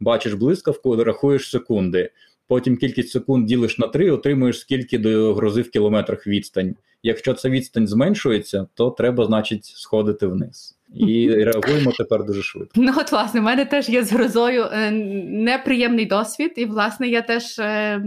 Бачиш 0.00 0.34
блискавку, 0.34 1.04
рахуєш 1.04 1.50
секунди. 1.50 2.10
Потім 2.50 2.76
кількість 2.76 3.10
секунд 3.10 3.46
ділиш 3.46 3.78
на 3.78 3.88
3, 3.88 4.10
отримуєш 4.10 4.60
скільки 4.60 4.98
до 4.98 5.34
грози 5.34 5.62
в 5.62 5.70
кілометрах 5.70 6.26
відстань. 6.26 6.76
Якщо 7.02 7.34
ця 7.34 7.50
відстань 7.50 7.86
зменшується, 7.86 8.66
то 8.74 8.90
треба, 8.90 9.26
значить, 9.26 9.64
сходити 9.64 10.26
вниз. 10.26 10.78
І 10.94 11.30
реагуємо 11.44 11.92
тепер 11.92 12.24
дуже 12.24 12.42
швидко. 12.42 12.72
Ну 12.76 12.92
от 12.96 13.12
власне, 13.12 13.40
в 13.40 13.42
мене 13.42 13.64
теж 13.64 13.88
є 13.88 14.04
з 14.04 14.12
грозою 14.12 14.64
е, 14.64 14.90
неприємний 15.30 16.06
досвід, 16.06 16.52
і 16.56 16.64
власне 16.64 17.08
я 17.08 17.22
теж. 17.22 17.58
Е, 17.58 18.02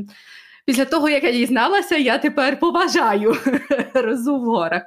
після 0.65 0.85
того, 0.85 1.09
як 1.09 1.23
я 1.23 1.31
дізналася, 1.31 1.97
я 1.97 2.17
тепер 2.17 2.59
поважаю 2.59 3.35
розу 3.93 4.35
в 4.35 4.39
горах. 4.39 4.83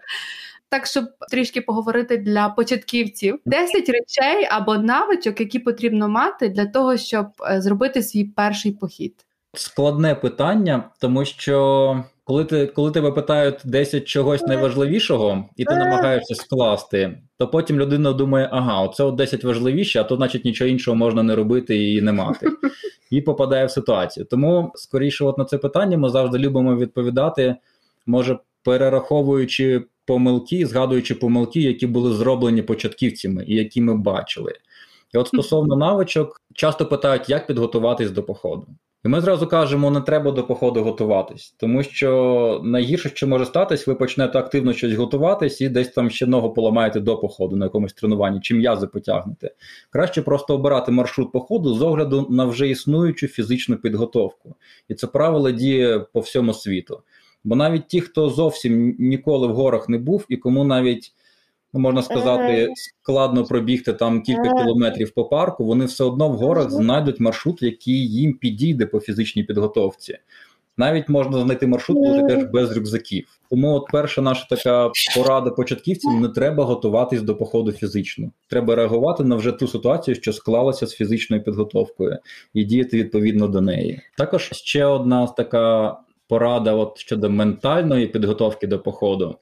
Так, 0.68 0.86
щоб 0.86 1.04
трішки 1.30 1.60
поговорити 1.60 2.16
для 2.16 2.48
початківців, 2.48 3.38
10 3.44 3.88
речей 3.88 4.48
або 4.50 4.78
навичок, 4.78 5.40
які 5.40 5.58
потрібно 5.58 6.08
мати 6.08 6.48
для 6.48 6.66
того, 6.66 6.96
щоб 6.96 7.26
е, 7.50 7.60
зробити 7.60 8.02
свій 8.02 8.24
перший 8.24 8.72
похід. 8.72 9.25
Складне 9.58 10.14
питання, 10.14 10.90
тому 11.00 11.24
що 11.24 12.04
коли 12.24 12.44
ти 12.44 12.66
коли 12.66 12.90
тебе 12.90 13.12
питають 13.12 13.60
10 13.64 14.04
чогось 14.04 14.42
найважливішого, 14.42 15.44
і 15.56 15.64
ти 15.64 15.74
намагаєшся 15.74 16.34
скласти, 16.34 17.18
то 17.38 17.48
потім 17.48 17.80
людина 17.80 18.12
думає, 18.12 18.48
ага, 18.52 18.80
оце 18.80 19.04
от 19.04 19.14
10 19.14 19.44
важливіше, 19.44 20.00
а 20.00 20.04
то, 20.04 20.16
значить, 20.16 20.44
нічого 20.44 20.70
іншого 20.70 20.96
можна 20.96 21.22
не 21.22 21.34
робити 21.34 21.92
і 21.92 22.02
не 22.02 22.12
мати. 22.12 22.48
І 23.10 23.20
попадає 23.20 23.66
в 23.66 23.70
ситуацію. 23.70 24.26
Тому, 24.30 24.72
скоріше, 24.74 25.24
от 25.24 25.38
на 25.38 25.44
це 25.44 25.58
питання 25.58 25.98
ми 25.98 26.08
завжди 26.08 26.38
любимо 26.38 26.76
відповідати, 26.76 27.56
може, 28.06 28.38
перераховуючи 28.62 29.84
помилки, 30.06 30.66
згадуючи 30.66 31.14
помилки, 31.14 31.60
які 31.60 31.86
були 31.86 32.14
зроблені 32.14 32.62
початківцями 32.62 33.44
і 33.46 33.54
які 33.54 33.80
ми 33.80 33.94
бачили. 33.96 34.52
І 35.14 35.18
от 35.18 35.28
стосовно 35.28 35.76
навичок, 35.76 36.42
часто 36.54 36.86
питають, 36.86 37.30
як 37.30 37.46
підготуватись 37.46 38.10
до 38.10 38.22
походу. 38.22 38.66
І 39.06 39.08
ми 39.08 39.20
зразу 39.20 39.46
кажемо, 39.46 39.90
не 39.90 40.00
треба 40.00 40.30
до 40.30 40.46
походу 40.46 40.82
готуватись, 40.82 41.54
тому 41.56 41.82
що 41.82 42.60
найгірше, 42.64 43.10
що 43.14 43.26
може 43.26 43.46
статись, 43.46 43.86
ви 43.86 43.94
почнете 43.94 44.38
активно 44.38 44.72
щось 44.72 44.94
готуватись 44.94 45.60
і 45.60 45.68
десь 45.68 45.88
там 45.88 46.10
ще 46.10 46.26
ногу 46.26 46.50
поламаєте 46.50 47.00
до 47.00 47.16
походу 47.16 47.56
на 47.56 47.64
якомусь 47.64 47.92
тренуванні, 47.92 48.40
чим 48.40 48.58
м'язи 48.58 48.86
потягнете. 48.86 49.50
Краще 49.90 50.22
просто 50.22 50.54
обирати 50.54 50.92
маршрут 50.92 51.32
походу 51.32 51.74
з 51.74 51.82
огляду 51.82 52.26
на 52.30 52.44
вже 52.44 52.68
існуючу 52.68 53.28
фізичну 53.28 53.76
підготовку. 53.76 54.56
І 54.88 54.94
це 54.94 55.06
правило 55.06 55.50
діє 55.50 55.98
по 55.98 56.20
всьому 56.20 56.54
світу. 56.54 57.02
Бо 57.44 57.56
навіть 57.56 57.88
ті, 57.88 58.00
хто 58.00 58.28
зовсім 58.28 58.96
ніколи 58.98 59.46
в 59.46 59.54
горах 59.54 59.88
не 59.88 59.98
був, 59.98 60.26
і 60.28 60.36
кому 60.36 60.64
навіть 60.64 61.12
можна 61.78 62.02
сказати, 62.02 62.68
складно 63.02 63.44
пробігти 63.44 63.92
там 63.92 64.22
кілька 64.22 64.54
кілометрів 64.54 65.14
по 65.14 65.24
парку, 65.24 65.64
вони 65.64 65.84
все 65.84 66.04
одно 66.04 66.28
в 66.28 66.32
горах 66.32 66.70
знайдуть 66.70 67.20
маршрут, 67.20 67.62
який 67.62 68.08
їм 68.08 68.34
підійде 68.34 68.86
по 68.86 69.00
фізичній 69.00 69.44
підготовці. 69.44 70.18
Навіть 70.78 71.08
можна 71.08 71.40
знайти 71.40 71.66
маршрут, 71.66 71.98
коли 71.98 72.22
ти 72.22 72.34
теж 72.34 72.44
без 72.44 72.76
рюкзаків. 72.76 73.38
Тому, 73.50 73.74
от 73.74 73.84
перша 73.92 74.22
наша 74.22 74.46
така 74.50 74.90
порада 75.16 75.50
початківцям: 75.50 76.20
не 76.20 76.28
треба 76.28 76.64
готуватись 76.64 77.22
до 77.22 77.36
походу 77.36 77.72
фізично. 77.72 78.30
Треба 78.48 78.74
реагувати 78.74 79.24
на 79.24 79.36
вже 79.36 79.52
ту 79.52 79.68
ситуацію, 79.68 80.14
що 80.14 80.32
склалася 80.32 80.86
з 80.86 80.92
фізичною 80.92 81.42
підготовкою, 81.42 82.18
і 82.54 82.64
діяти 82.64 82.96
відповідно 82.98 83.48
до 83.48 83.60
неї. 83.60 84.00
Також 84.16 84.50
ще 84.52 84.84
одна 84.84 85.26
така 85.26 85.96
порада 86.28 86.72
от 86.72 86.98
щодо 86.98 87.30
ментальної 87.30 88.06
підготовки 88.06 88.66
до 88.66 88.78
походу, 88.78 89.38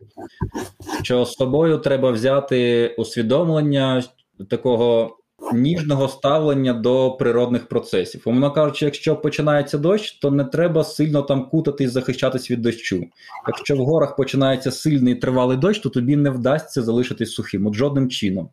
що 1.02 1.24
з 1.24 1.32
собою 1.32 1.78
треба 1.78 2.10
взяти 2.10 2.88
усвідомлення 2.98 4.02
такого 4.50 5.16
ніжного 5.52 6.08
ставлення 6.08 6.72
до 6.72 7.10
природних 7.10 7.68
процесів. 7.68 8.22
Умовно 8.24 8.52
кажучи, 8.52 8.84
якщо 8.84 9.16
починається 9.16 9.78
дощ, 9.78 10.12
то 10.12 10.30
не 10.30 10.44
треба 10.44 10.84
сильно 10.84 11.22
там 11.22 11.48
кутати 11.48 11.84
і 11.84 11.88
захищатись 11.88 12.50
від 12.50 12.62
дощу. 12.62 13.04
Якщо 13.46 13.76
в 13.76 13.78
горах 13.78 14.16
починається 14.16 14.70
сильний 14.70 15.14
тривалий 15.14 15.56
дощ, 15.56 15.80
то 15.80 15.88
тобі 15.88 16.16
не 16.16 16.30
вдасться 16.30 16.82
залишитись 16.82 17.32
сухим, 17.32 17.66
от 17.66 17.74
жодним 17.74 18.10
чином. 18.10 18.48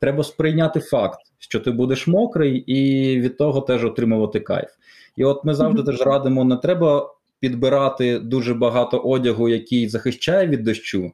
Треба 0.00 0.24
сприйняти 0.24 0.80
факт, 0.80 1.18
що 1.38 1.60
ти 1.60 1.70
будеш 1.70 2.06
мокрий, 2.06 2.58
і 2.58 3.20
від 3.20 3.36
того 3.36 3.60
теж 3.60 3.84
отримувати 3.84 4.40
кайф. 4.40 4.70
І 5.16 5.24
от 5.24 5.44
ми 5.44 5.54
завжди 5.54 5.82
теж 5.82 6.00
радимо: 6.00 6.44
не 6.44 6.56
треба 6.56 7.14
підбирати 7.40 8.18
дуже 8.18 8.54
багато 8.54 8.98
одягу, 8.98 9.48
який 9.48 9.88
захищає 9.88 10.46
від 10.46 10.62
дощу, 10.62 11.12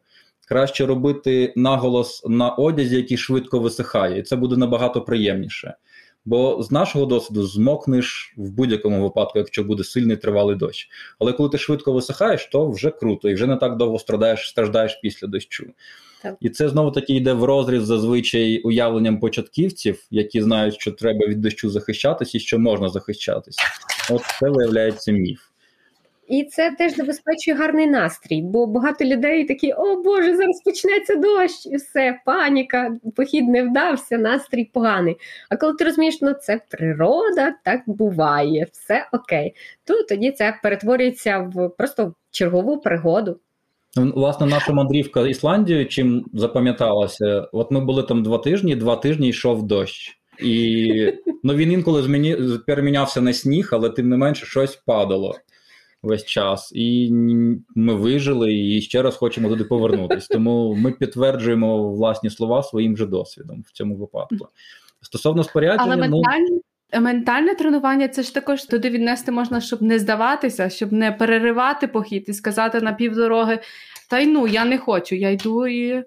краще 0.49 0.87
робити 0.87 1.53
наголос 1.57 2.25
на 2.27 2.51
одязі, 2.51 2.97
який 2.97 3.17
швидко 3.17 3.59
висихає, 3.59 4.19
і 4.19 4.23
це 4.23 4.37
буде 4.37 4.57
набагато 4.57 5.03
приємніше. 5.03 5.75
Бо 6.25 6.63
з 6.63 6.71
нашого 6.71 7.07
досвіду 7.07 7.47
змокнеш 7.47 8.35
в 8.37 8.51
будь-якому 8.51 9.03
випадку, 9.03 9.39
якщо 9.39 9.65
буде 9.65 9.85
сильний 9.85 10.17
тривалий 10.17 10.57
дощ. 10.57 10.89
Але 11.19 11.33
коли 11.33 11.49
ти 11.49 11.59
швидко 11.59 11.93
висихаєш, 11.93 12.47
то 12.53 12.71
вже 12.71 12.91
круто, 12.91 13.31
і 13.31 13.35
вже 13.35 13.47
не 13.47 13.57
так 13.57 13.77
довго 13.77 13.99
страдаєш, 13.99 14.49
страждаєш 14.49 14.99
після 15.03 15.29
дощу. 15.29 15.67
Так. 16.23 16.37
І 16.41 16.51
це 16.51 16.69
знову 16.69 16.91
таки 16.91 17.15
йде 17.15 17.33
в 17.33 17.45
розріз 17.45 17.83
зазвичай 17.83 18.61
уявленням 18.61 19.21
початківців, 19.21 20.07
які 20.11 20.43
знають, 20.43 20.75
що 20.75 20.93
треба 20.93 21.27
від 21.27 21.41
дощу 21.41 21.71
захищатись 21.71 22.35
і 22.35 22.41
що 22.41 22.59
можна 22.59 22.89
захищатись. 22.89 23.57
От 24.11 24.23
це 24.41 24.49
виявляється 24.49 25.13
міф. 25.13 25.41
І 26.29 26.45
це 26.45 26.75
теж 26.79 26.95
забезпечує 26.95 27.57
гарний 27.57 27.87
настрій, 27.87 28.43
бо 28.43 28.67
багато 28.67 29.05
людей 29.05 29.45
такі: 29.45 29.73
о 29.73 30.03
Боже, 30.03 30.37
зараз 30.37 30.61
почнеться 30.65 31.15
дощ, 31.15 31.67
і 31.67 31.77
все, 31.77 32.21
паніка, 32.27 32.97
похід 33.17 33.49
не 33.49 33.63
вдався, 33.63 34.19
настрій 34.19 34.65
поганий. 34.65 35.17
А 35.51 35.57
коли 35.57 35.75
ти 35.75 35.85
розумієш, 35.85 36.19
ну 36.23 36.33
це 36.33 36.61
природа, 36.71 37.55
так 37.65 37.81
буває, 37.87 38.67
все 38.73 39.09
окей. 39.13 39.55
То 39.85 40.03
тоді 40.03 40.31
це 40.31 40.59
перетворюється 40.63 41.39
в 41.55 41.69
просто 41.69 42.15
чергову 42.31 42.79
пригоду. 42.79 43.41
Власне, 43.97 44.47
наша 44.47 44.73
мандрівка 44.73 45.29
Ісландією 45.29 45.87
чим 45.87 46.25
запам'яталася? 46.35 47.49
От 47.53 47.71
ми 47.71 47.81
були 47.81 48.03
там 48.03 48.23
два 48.23 48.39
тижні, 48.39 48.77
два 48.77 48.97
тижні 48.97 49.29
йшов 49.29 49.63
дощ. 49.63 50.21
І 50.43 51.13
ну, 51.43 51.55
він 51.55 51.73
інколи 51.73 52.03
зміні... 52.03 52.37
перемінявся 52.67 53.21
на 53.21 53.33
сніг, 53.33 53.69
але 53.73 53.91
тим 53.91 54.09
не 54.09 54.17
менше 54.17 54.47
щось 54.47 54.77
падало 54.77 55.35
весь 56.03 56.25
час, 56.25 56.73
і 56.75 57.11
ми 57.75 57.95
вижили 57.95 58.55
і 58.55 58.81
ще 58.81 59.03
раз 59.03 59.17
хочемо 59.17 59.49
туди 59.49 59.65
повернутися. 59.65 60.29
Тому 60.31 60.75
ми 60.75 60.93
підтверджуємо 60.93 61.89
власні 61.89 62.31
слова 62.31 62.63
своїм 62.63 62.97
же 62.97 63.07
досвідом 63.07 63.65
в 63.69 63.73
цьому 63.73 63.97
випадку. 63.97 64.49
Стосовно 65.03 65.45
спорядження, 65.45 65.93
Але 65.93 65.97
ментальні... 65.97 66.61
ну... 66.93 67.01
ментальне 67.01 67.55
тренування 67.55 68.09
це 68.09 68.23
ж 68.23 68.35
також 68.35 68.65
туди 68.65 68.91
віднести 68.91 69.33
можна, 69.33 69.61
щоб 69.61 69.83
не 69.83 69.99
здаватися, 69.99 70.69
щоб 70.69 70.93
не 70.93 71.13
переривати 71.13 71.87
похід 71.87 72.25
і 72.29 72.33
сказати 72.33 72.81
на 72.81 72.93
півдороги: 72.93 73.59
та 74.11 74.19
й 74.19 74.27
ну 74.27 74.47
я 74.47 74.65
не 74.65 74.79
хочу, 74.79 75.15
я 75.15 75.31
йду 75.31 75.67
і. 75.67 76.05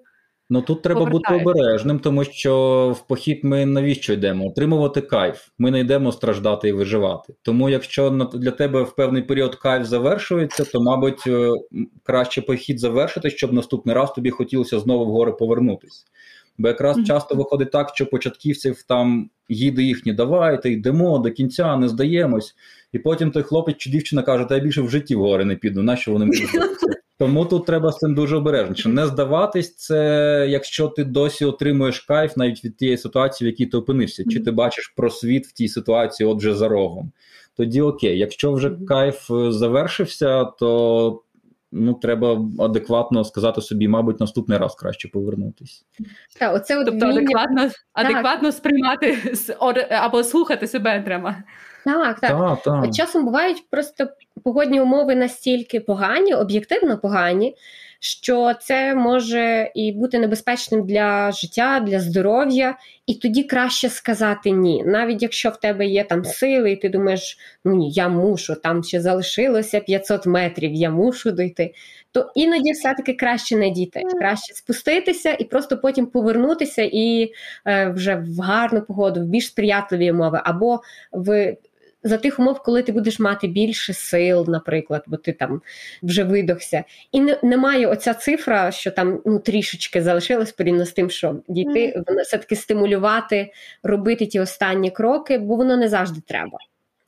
Ну 0.52 0.62
тут 0.62 0.82
треба 0.82 1.04
бути 1.04 1.34
обережним, 1.34 1.98
тому 1.98 2.24
що 2.24 2.94
в 2.98 3.06
похід 3.06 3.40
ми 3.42 3.66
навіщо 3.66 4.12
йдемо? 4.12 4.46
Отримувати 4.46 5.00
кайф. 5.00 5.48
Ми 5.58 5.70
не 5.70 5.80
йдемо 5.80 6.12
страждати 6.12 6.68
і 6.68 6.72
виживати. 6.72 7.34
Тому, 7.42 7.68
якщо 7.68 8.10
для 8.34 8.50
тебе 8.50 8.82
в 8.82 8.94
певний 8.94 9.22
період 9.22 9.54
кайф 9.54 9.86
завершується, 9.86 10.64
то 10.64 10.80
мабуть 10.80 11.26
е, 11.26 11.50
краще 12.02 12.42
похід 12.42 12.80
завершити, 12.80 13.30
щоб 13.30 13.52
наступний 13.52 13.94
раз 13.94 14.12
тобі 14.12 14.30
хотілося 14.30 14.80
знову 14.80 15.06
в 15.06 15.08
гори 15.08 15.32
повернутись. 15.32 16.06
Бо 16.58 16.68
якраз 16.68 16.98
mm-hmm. 16.98 17.06
часто 17.06 17.34
виходить 17.34 17.70
так, 17.70 17.90
що 17.94 18.06
початківців 18.06 18.82
там 18.82 19.30
їде 19.48 19.82
їхні, 19.82 20.12
давайте 20.12 20.70
йдемо 20.70 21.18
до 21.18 21.30
кінця, 21.30 21.76
не 21.76 21.88
здаємось. 21.88 22.54
І 22.92 22.98
потім 22.98 23.30
той 23.30 23.42
хлопець 23.42 23.76
чи 23.76 23.90
дівчина 23.90 24.22
каже, 24.22 24.44
та 24.44 24.54
я 24.54 24.60
більше 24.60 24.82
в 24.82 24.90
житті 24.90 25.16
в 25.16 25.20
гори 25.20 25.44
не 25.44 25.56
піду, 25.56 25.82
нащо 25.82 26.12
вони 26.12 26.24
мені 26.24 26.42
Тому 27.20 27.44
тут 27.44 27.66
треба 27.66 27.92
з 27.92 27.98
цим 27.98 28.14
дуже 28.14 28.36
обережніше. 28.36 28.88
Не 28.88 29.06
здаватись, 29.06 29.76
це 29.76 30.46
якщо 30.48 30.88
ти 30.88 31.04
досі 31.04 31.44
отримуєш 31.44 32.00
кайф 32.00 32.36
навіть 32.36 32.64
від 32.64 32.76
тієї 32.76 32.98
ситуації, 32.98 33.48
в 33.48 33.52
якій 33.52 33.66
ти 33.66 33.76
опинився, 33.76 34.24
чи 34.30 34.40
ти 34.40 34.50
бачиш 34.50 34.92
просвіт 34.96 35.46
в 35.46 35.52
тій 35.52 35.68
ситуації, 35.68 36.28
отже, 36.28 36.54
за 36.54 36.68
рогом. 36.68 37.12
Тоді 37.56 37.80
окей, 37.80 38.18
якщо 38.18 38.52
вже 38.52 38.70
кайф 38.88 39.30
е, 39.30 39.52
завершився, 39.52 40.44
то 40.44 41.22
ну 41.72 41.94
треба 41.94 42.40
адекватно 42.58 43.24
сказати 43.24 43.60
собі, 43.60 43.88
мабуть, 43.88 44.20
наступний 44.20 44.58
раз 44.58 44.74
краще 44.74 45.08
повернутися. 45.08 45.82
Так, 46.38 46.54
оце 46.54 46.78
от 46.78 46.86
тобто 46.86 47.06
вміння... 47.06 47.20
адекватно 47.20 47.70
адекватно 47.92 48.52
сприймати 48.52 49.18
або 49.90 50.24
слухати 50.24 50.66
себе 50.66 51.02
треба. 51.02 51.36
Так, 51.84 52.20
так. 52.20 52.30
так, 52.30 52.62
так. 52.62 52.94
Часом 52.94 53.24
бувають 53.24 53.70
просто 53.70 54.06
погодні 54.44 54.80
умови 54.80 55.14
настільки 55.14 55.80
погані, 55.80 56.34
об'єктивно 56.34 56.98
погані, 56.98 57.56
що 58.00 58.54
це 58.60 58.94
може 58.94 59.70
і 59.74 59.92
бути 59.92 60.18
небезпечним 60.18 60.86
для 60.86 61.32
життя, 61.32 61.80
для 61.86 62.00
здоров'я, 62.00 62.76
і 63.06 63.14
тоді 63.14 63.42
краще 63.42 63.88
сказати 63.88 64.50
ні. 64.50 64.84
Навіть 64.86 65.22
якщо 65.22 65.50
в 65.50 65.56
тебе 65.56 65.86
є 65.86 66.04
там 66.04 66.24
сили, 66.24 66.72
і 66.72 66.76
ти 66.76 66.88
думаєш, 66.88 67.38
ну 67.64 67.74
ні, 67.74 67.90
я 67.90 68.08
мушу, 68.08 68.54
там 68.54 68.84
ще 68.84 69.00
залишилося 69.00 69.80
500 69.80 70.26
метрів, 70.26 70.72
я 70.72 70.90
мушу 70.90 71.30
дойти. 71.30 71.74
То 72.12 72.30
іноді 72.34 72.72
все-таки 72.72 73.14
краще 73.14 73.56
не 73.56 73.70
дійти, 73.70 74.02
краще 74.18 74.54
спуститися 74.54 75.36
і 75.38 75.44
просто 75.44 75.78
потім 75.78 76.06
повернутися 76.06 76.82
і 76.92 77.32
е, 77.66 77.88
вже 77.88 78.14
в 78.14 78.40
гарну 78.40 78.82
погоду, 78.82 79.20
в 79.20 79.24
більш 79.24 79.46
сприятливі 79.46 80.10
умови, 80.10 80.40
або 80.44 80.80
в 81.12 81.56
за 82.02 82.16
тих 82.16 82.38
умов, 82.38 82.62
коли 82.62 82.82
ти 82.82 82.92
будеш 82.92 83.18
мати 83.18 83.48
більше 83.48 83.94
сил, 83.94 84.44
наприклад, 84.48 85.04
бо 85.06 85.16
ти 85.16 85.32
там 85.32 85.62
вже 86.02 86.24
видохся. 86.24 86.84
І 87.12 87.20
не, 87.20 87.38
немає 87.42 87.86
оця 87.86 88.14
цифра, 88.14 88.70
що 88.70 88.90
там 88.90 89.22
ну, 89.26 89.38
трішечки 89.38 90.02
залишилось 90.02 90.52
порівняно 90.52 90.86
з 90.86 90.92
тим, 90.92 91.10
що 91.10 91.36
дійти, 91.48 91.94
mm. 91.96 92.22
все-таки 92.22 92.56
стимулювати, 92.56 93.52
робити 93.82 94.26
ті 94.26 94.40
останні 94.40 94.90
кроки, 94.90 95.38
бо 95.38 95.56
воно 95.56 95.76
не 95.76 95.88
завжди 95.88 96.20
треба. 96.26 96.58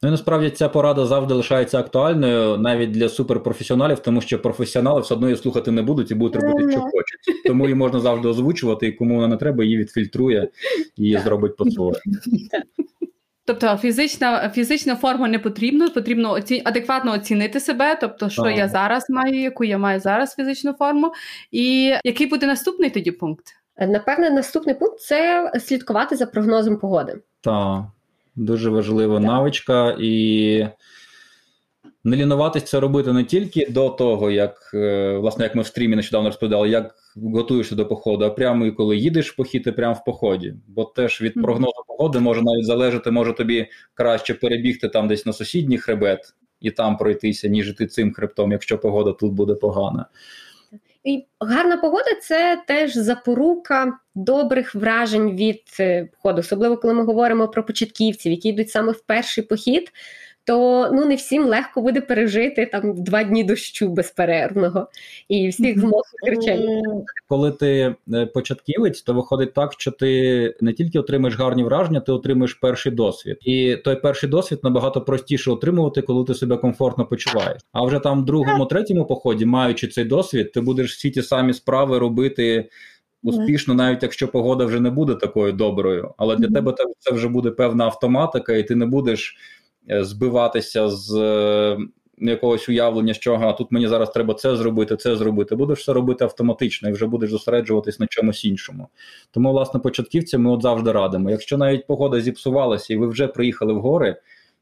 Ну 0.03 0.09
і 0.09 0.11
насправді 0.11 0.51
ця 0.51 0.69
порада 0.69 1.07
завжди 1.07 1.35
лишається 1.35 1.79
актуальною 1.79 2.59
навіть 2.59 2.91
для 2.91 3.09
суперпрофесіоналів, 3.09 3.99
тому 3.99 4.21
що 4.21 4.43
професіонали 4.43 5.01
все 5.01 5.15
одно 5.15 5.27
її 5.27 5.37
слухати 5.37 5.71
не 5.71 5.83
будуть 5.83 6.11
і 6.11 6.15
будуть 6.15 6.43
робити, 6.43 6.71
що 6.71 6.81
хочуть. 6.81 7.45
Тому 7.47 7.65
її 7.65 7.75
можна 7.75 8.01
завжди 8.01 8.29
озвучувати, 8.29 8.87
і 8.87 8.93
кому 8.93 9.15
вона 9.15 9.29
не 9.29 9.37
треба, 9.37 9.65
її 9.65 9.77
відфільтрує 9.77 10.49
і 10.97 11.19
зробить 11.19 11.57
по-своєму. 11.57 11.97
Тобто 13.45 13.77
фізична 13.77 14.51
фізична 14.51 14.97
форма 14.97 15.29
не 15.29 15.39
потрібна, 15.39 15.89
потрібно 15.89 16.33
оці... 16.33 16.63
адекватно 16.65 17.13
оцінити 17.13 17.61
себе, 17.61 17.99
тобто, 18.01 18.29
що 18.29 18.43
так. 18.43 18.57
я 18.57 18.69
зараз 18.69 19.11
маю, 19.11 19.41
яку 19.41 19.65
я 19.65 19.79
маю 19.79 20.01
зараз 20.01 20.35
фізичну 20.35 20.73
форму, 20.73 21.13
і 21.51 21.95
який 22.05 22.27
буде 22.27 22.47
наступний 22.47 22.91
тоді 22.91 23.11
пункт? 23.11 23.45
Напевне, 23.79 24.31
наступний 24.31 24.75
пункт 24.75 25.01
це 25.01 25.51
слідкувати 25.61 26.17
за 26.17 26.27
прогнозом 26.27 26.77
погоди. 26.77 27.21
Так, 27.41 27.83
дуже 28.37 28.71
важлива 28.71 29.17
так. 29.17 29.27
навичка, 29.27 29.97
і 30.01 30.67
не 32.05 32.17
лінуватися 32.17 32.67
це 32.67 32.81
робити 32.81 33.13
не 33.13 33.25
тільки 33.25 33.67
до 33.71 33.89
того, 33.89 34.31
як 34.31 34.71
е, 34.75 35.17
власне, 35.17 35.45
як 35.45 35.55
ми 35.55 35.63
в 35.63 35.67
стрімі 35.67 35.97
нещодавно 35.97 36.29
розповідали, 36.29 36.69
як 36.69 36.95
готуєшся 37.17 37.75
до 37.75 37.87
походу, 37.87 38.25
а 38.25 38.31
прямо 38.31 38.67
і 38.67 38.71
коли 38.71 38.97
їдеш 38.97 39.33
в 39.33 39.37
похід, 39.37 39.67
і 39.67 39.73
прямо 39.73 39.95
в 39.95 40.05
поході. 40.05 40.55
Бо 40.69 40.85
теж 40.85 41.23
від 41.23 41.35
прогнозу 41.35 41.85
погоди 41.89 42.21
може 42.21 42.43
навіть 42.43 42.67
залежати, 42.67 43.11
може 43.11 43.33
тобі 43.33 43.67
краще 43.95 44.35
перебігти 44.35 44.89
там 44.89 45.09
десь 45.09 45.27
на 45.27 45.33
сусідній 45.33 45.79
хребет 45.79 46.35
і 46.61 46.71
там 46.71 46.97
пройтися, 46.97 47.49
ніж 47.49 47.69
іти 47.69 47.87
цим 47.87 48.13
хребтом, 48.13 48.53
якщо 48.53 48.79
погода 48.79 49.13
тут 49.13 49.33
буде 49.33 49.55
погана. 49.55 50.07
І 51.05 51.25
гарна 51.41 51.77
погода 51.77 52.15
це 52.23 52.63
теж 52.67 52.95
запорука 52.95 53.99
добрих 54.15 54.75
вражень 54.75 55.37
від 55.37 55.63
е, 55.81 56.05
походу, 56.05 56.41
особливо 56.41 56.77
коли 56.77 56.95
ми 56.95 57.05
говоримо 57.05 57.49
про 57.49 57.67
початківців, 57.67 58.33
які 58.33 58.49
йдуть 58.49 58.71
саме 58.71 58.93
в 58.93 59.01
перший 59.01 59.45
похід 59.45 59.93
то 60.45 60.91
ну 60.93 61.05
не 61.05 61.15
всім 61.15 61.45
легко 61.45 61.83
буде 61.83 62.01
пережити 62.01 62.67
там 62.67 63.03
два 63.03 63.25
дні 63.25 63.45
дощу 63.45 63.89
безперервного 63.89 64.89
і 65.29 65.49
всіх 65.49 65.81
змусити 65.81 66.31
речей. 66.31 66.83
Коли 67.29 67.51
ти 67.51 67.95
е, 68.15 68.27
початківець, 68.27 69.03
то 69.03 69.15
виходить 69.15 69.55
так, 69.55 69.73
що 69.73 69.91
ти 69.91 70.55
не 70.61 70.73
тільки 70.73 70.99
отримаєш 70.99 71.39
гарні 71.39 71.65
враження, 71.65 72.01
ти 72.01 72.13
отримаєш 72.13 72.55
перший 72.55 72.93
досвід, 72.93 73.39
і 73.41 73.77
той 73.77 73.97
перший 73.97 74.29
досвід 74.29 74.59
набагато 74.63 75.01
простіше 75.01 75.51
отримувати, 75.51 76.03
коли 76.03 76.25
ти 76.25 76.35
себе 76.35 76.57
комфортно 76.57 77.07
почуваєш. 77.07 77.63
А 77.73 77.85
вже 77.85 77.99
там 77.99 78.23
в 78.23 78.25
другому, 78.25 78.67
третьому 78.67 79.05
поході, 79.07 79.47
маючи 79.47 79.89
цей 79.89 80.05
досвід, 80.05 80.53
ти 80.53 80.61
будеш 80.61 80.95
всі 80.95 81.11
ті 81.11 81.23
самі 81.23 81.53
справи 81.53 81.99
робити. 81.99 82.69
Успішно, 83.25 83.75
навіть 83.75 84.03
якщо 84.03 84.29
погода 84.29 84.65
вже 84.65 84.81
не 84.81 84.91
буде 84.91 85.15
такою 85.15 85.53
доброю, 85.53 86.15
але 86.17 86.37
для 86.37 86.47
mm-hmm. 86.47 86.55
тебе 86.55 86.75
це 86.99 87.13
вже 87.13 87.29
буде 87.29 87.51
певна 87.51 87.85
автоматика, 87.85 88.53
і 88.53 88.63
ти 88.63 88.75
не 88.75 88.87
будеш 88.87 89.37
збиватися 89.89 90.89
з 90.89 91.15
е, 91.17 91.79
якогось 92.19 92.69
уявлення, 92.69 93.15
що 93.15 93.35
ага, 93.35 93.53
тут 93.53 93.73
мені 93.73 93.89
зараз 93.89 94.11
треба 94.11 94.35
це 94.35 94.57
зробити, 94.57 94.97
це 94.97 95.17
зробити. 95.17 95.57
Будеш 95.57 95.79
все 95.79 95.93
робити 95.93 96.25
автоматично 96.25 96.89
і 96.89 96.93
вже 96.93 97.07
будеш 97.07 97.31
зосереджуватись 97.31 98.01
на 98.01 98.07
чомусь 98.11 98.45
іншому. 98.45 98.89
Тому, 99.31 99.51
власне, 99.51 99.81
початківцям 99.81 100.43
ми 100.43 100.51
от 100.51 100.63
завжди 100.63 100.93
радимо. 100.93 101.31
Якщо 101.31 101.59
навіть 101.59 101.87
погода 101.87 102.21
зіпсувалася 102.21 102.95
і 102.95 102.97
ви 102.97 103.07
вже 103.07 103.27
приїхали 103.27 103.73
в 103.73 103.81
гори. 103.81 104.17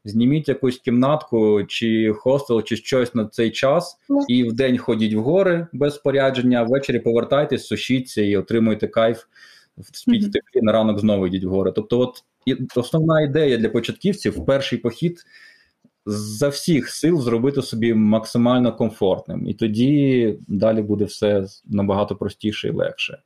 Зніміть 0.05 0.49
якусь 0.49 0.77
кімнатку, 0.77 1.63
чи 1.63 2.13
хостел, 2.13 2.63
чи 2.63 2.75
щось 2.75 3.15
на 3.15 3.25
цей 3.25 3.51
час, 3.51 3.97
ну. 4.09 4.25
і 4.27 4.43
в 4.43 4.53
день 4.53 4.77
ходіть 4.77 5.13
в 5.13 5.19
гори 5.19 5.67
без 5.73 5.95
спорядження, 5.95 6.59
а 6.59 6.63
ввечері 6.63 6.99
повертайтесь, 6.99 7.67
сушіться 7.67 8.21
і 8.21 8.37
отримуйте 8.37 8.87
кайф, 8.87 9.23
спіть 9.91 10.23
mm-hmm. 10.23 10.31
теплі, 10.31 10.61
на 10.61 10.71
ранок 10.71 10.99
знову 10.99 11.27
йдіть 11.27 11.43
в 11.43 11.49
гори. 11.49 11.71
Тобто, 11.71 11.99
от 11.99 12.23
і 12.45 12.57
основна 12.75 13.21
ідея 13.21 13.57
для 13.57 13.69
початківців 13.69 14.45
перший 14.45 14.79
похід 14.79 15.23
за 16.05 16.49
всіх 16.49 16.89
сил 16.89 17.21
зробити 17.21 17.61
собі 17.61 17.93
максимально 17.93 18.75
комфортним. 18.75 19.47
І 19.47 19.53
тоді 19.53 20.37
далі 20.47 20.81
буде 20.81 21.05
все 21.05 21.45
набагато 21.65 22.15
простіше 22.15 22.67
і 22.67 22.71
легше. 22.71 23.19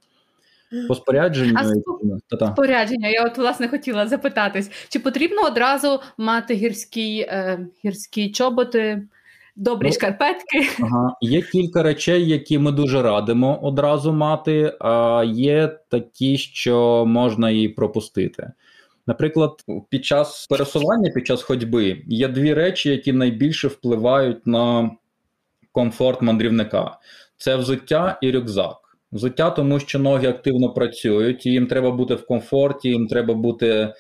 По 0.88 0.96
спорядженню 0.96 1.56
а 2.42 2.52
спорядження, 2.52 3.08
я 3.08 3.26
от 3.26 3.38
власне 3.38 3.68
хотіла 3.68 4.08
запитатись, 4.08 4.72
чи 4.90 5.00
потрібно 5.00 5.42
одразу 5.42 6.00
мати 6.18 6.54
гірські 6.54 7.20
е, 7.20 7.68
гірські 7.86 8.32
чоботи, 8.32 9.08
добрі 9.56 9.88
ну, 9.88 9.94
шкарпетки? 9.94 10.68
Ага. 10.80 11.16
Є 11.22 11.42
кілька 11.42 11.84
речей, 11.84 12.30
які 12.30 12.60
ми 12.60 12.72
дуже 12.72 13.02
радимо 13.02 13.60
одразу 13.62 14.14
мати, 14.14 14.74
а 14.80 15.24
є 15.28 15.80
такі, 15.90 16.38
що 16.38 17.06
можна 17.08 17.50
і 17.50 17.68
пропустити. 17.68 18.52
Наприклад, 19.08 19.52
під 19.90 20.06
час 20.06 20.48
пересування, 20.48 21.12
під 21.16 21.28
час 21.28 21.42
ходьби 21.42 22.04
є 22.08 22.28
дві 22.28 22.54
речі, 22.54 22.90
які 22.90 23.14
найбільше 23.14 23.68
впливають 23.68 24.48
на 24.48 24.92
комфорт 25.72 26.22
мандрівника: 26.22 26.98
це 27.38 27.56
взуття 27.56 28.18
і 28.22 28.32
рюкзак. 28.32 28.78
Взуття, 29.12 29.50
тому 29.50 29.80
що 29.80 30.00
ноги 30.00 30.28
активно 30.28 30.70
працюють, 30.70 31.46
і 31.46 31.52
їм 31.52 31.68
треба 31.68 31.92
бути 31.92 32.16
в 32.16 32.26
комфорті, 32.26 32.90
їм 32.90 33.08
треба 33.08 33.34
бути 33.34 33.94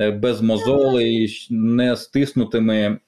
е, 0.00 0.10
без 0.10 0.40
мозолей, 0.40 1.46
не 1.50 1.96
стиснутими 1.96 2.98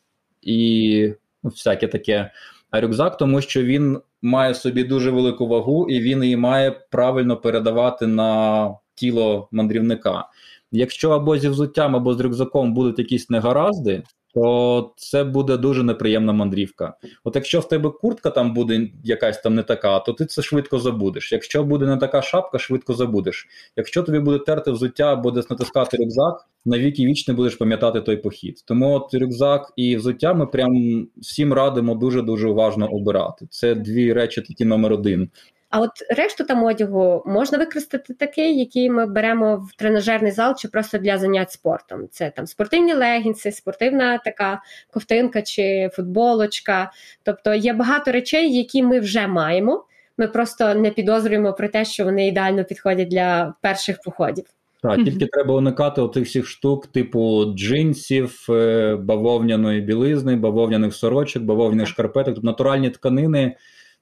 і 0.43 1.13
всяке 1.49 1.87
таке. 1.87 2.31
Рюкзак, 2.73 3.17
тому 3.17 3.41
що 3.41 3.63
він 3.63 4.01
має 4.23 4.55
собі 4.55 4.85
дуже 4.85 5.11
велику 5.11 5.47
вагу, 5.47 5.89
і 5.89 6.01
він 6.01 6.23
її 6.23 6.37
має 6.37 6.71
правильно 6.71 7.37
передавати 7.37 8.07
на 8.07 8.75
тіло 8.95 9.49
мандрівника. 9.53 10.25
Якщо 10.73 11.11
або 11.11 11.39
зі 11.39 11.49
взуттям, 11.49 11.97
або 11.97 12.15
з 12.15 12.21
рюкзаком 12.21 12.75
будуть 12.75 12.99
якісь 12.99 13.31
негаразди, 13.31 14.03
то 14.35 14.93
це 14.97 15.25
буде 15.25 15.57
дуже 15.57 15.83
неприємна 15.83 16.33
мандрівка. 16.33 16.95
От 17.25 17.37
якщо 17.37 17.61
в 17.61 17.69
тебе 17.69 17.91
куртка 17.91 18.31
там 18.31 18.55
буде 18.55 18.89
якась 19.05 19.41
там 19.41 19.55
не 19.55 19.63
така, 19.63 19.99
то 19.99 20.13
ти 20.13 20.27
це 20.27 20.43
швидко 20.43 20.79
забудеш. 20.79 21.33
Якщо 21.33 21.65
буде 21.65 21.87
не 21.87 21.97
така 21.97 22.23
шапка, 22.23 22.59
швидко 22.59 22.95
забудеш. 22.95 23.49
Якщо 23.77 24.03
тобі 24.03 24.19
буде 24.19 24.39
терти 24.39 24.71
взуття 24.71 25.17
десь 25.17 25.51
натискати 25.51 25.97
рюкзак, 25.97 26.47
на 26.65 26.79
віки 26.79 27.07
вічне 27.07 27.35
будеш 27.35 27.55
пам'ятати 27.55 28.01
той 28.01 28.17
похід. 28.17 28.63
Тому 28.67 28.95
от 28.95 29.15
рюкзак 29.15 29.73
і 29.77 29.97
взуття 29.97 30.35
ми 30.35 30.47
прям 30.47 31.07
всім 31.17 31.53
радимо 31.53 31.95
дуже 31.95 32.23
дуже 32.23 32.49
уважно 32.49 32.89
обирати. 32.89 33.47
Це 33.51 33.75
дві 33.75 34.13
речі, 34.13 34.41
такі 34.41 34.65
номер 34.65 34.93
один. 34.93 35.31
А 35.71 35.81
от 35.81 35.91
решту 36.17 36.45
там 36.45 36.65
одягу 36.65 37.23
можна 37.27 37.59
використати 37.59 38.15
такий, 38.15 38.59
який 38.59 38.91
ми 38.91 39.07
беремо 39.07 39.57
в 39.57 39.77
тренажерний 39.77 40.33
зал 40.33 40.55
чи 40.59 40.69
просто 40.69 40.99
для 40.99 41.19
занять 41.19 41.53
спортом. 41.53 42.09
Це 42.11 42.31
там 42.31 42.47
спортивні 42.47 42.95
легінси, 42.95 43.53
спортивна 43.53 44.19
така 44.19 44.63
ковтинка 44.93 45.43
чи 45.43 45.91
футболочка. 45.93 46.91
Тобто 47.23 47.55
є 47.55 47.73
багато 47.73 48.13
речей, 48.13 48.57
які 48.57 48.83
ми 48.83 49.01
вже 49.01 49.27
маємо. 49.27 49.85
Ми 50.19 50.29
просто 50.29 50.75
не 50.75 50.91
підозрюємо 50.91 51.53
про 51.53 51.69
те, 51.69 51.85
що 51.85 52.05
вони 52.05 52.29
ідеально 52.29 52.65
підходять 52.65 53.09
для 53.09 53.55
перших 53.61 54.01
походів. 54.05 54.45
Так, 54.83 55.05
тільки 55.05 55.27
треба 55.27 55.55
уникати 55.55 56.01
отих 56.01 56.27
всіх 56.27 56.47
штук, 56.47 56.87
типу 56.87 57.45
джинсів, 57.57 58.47
е, 58.51 58.97
бавовняної 58.97 59.81
білизни, 59.81 60.37
бавовняних 60.37 60.95
сорочок, 60.95 61.43
бавовняних 61.43 61.87
шкарпеток, 61.87 62.35
тобто 62.35 62.47
натуральні 62.47 62.91
тканини 62.91 63.57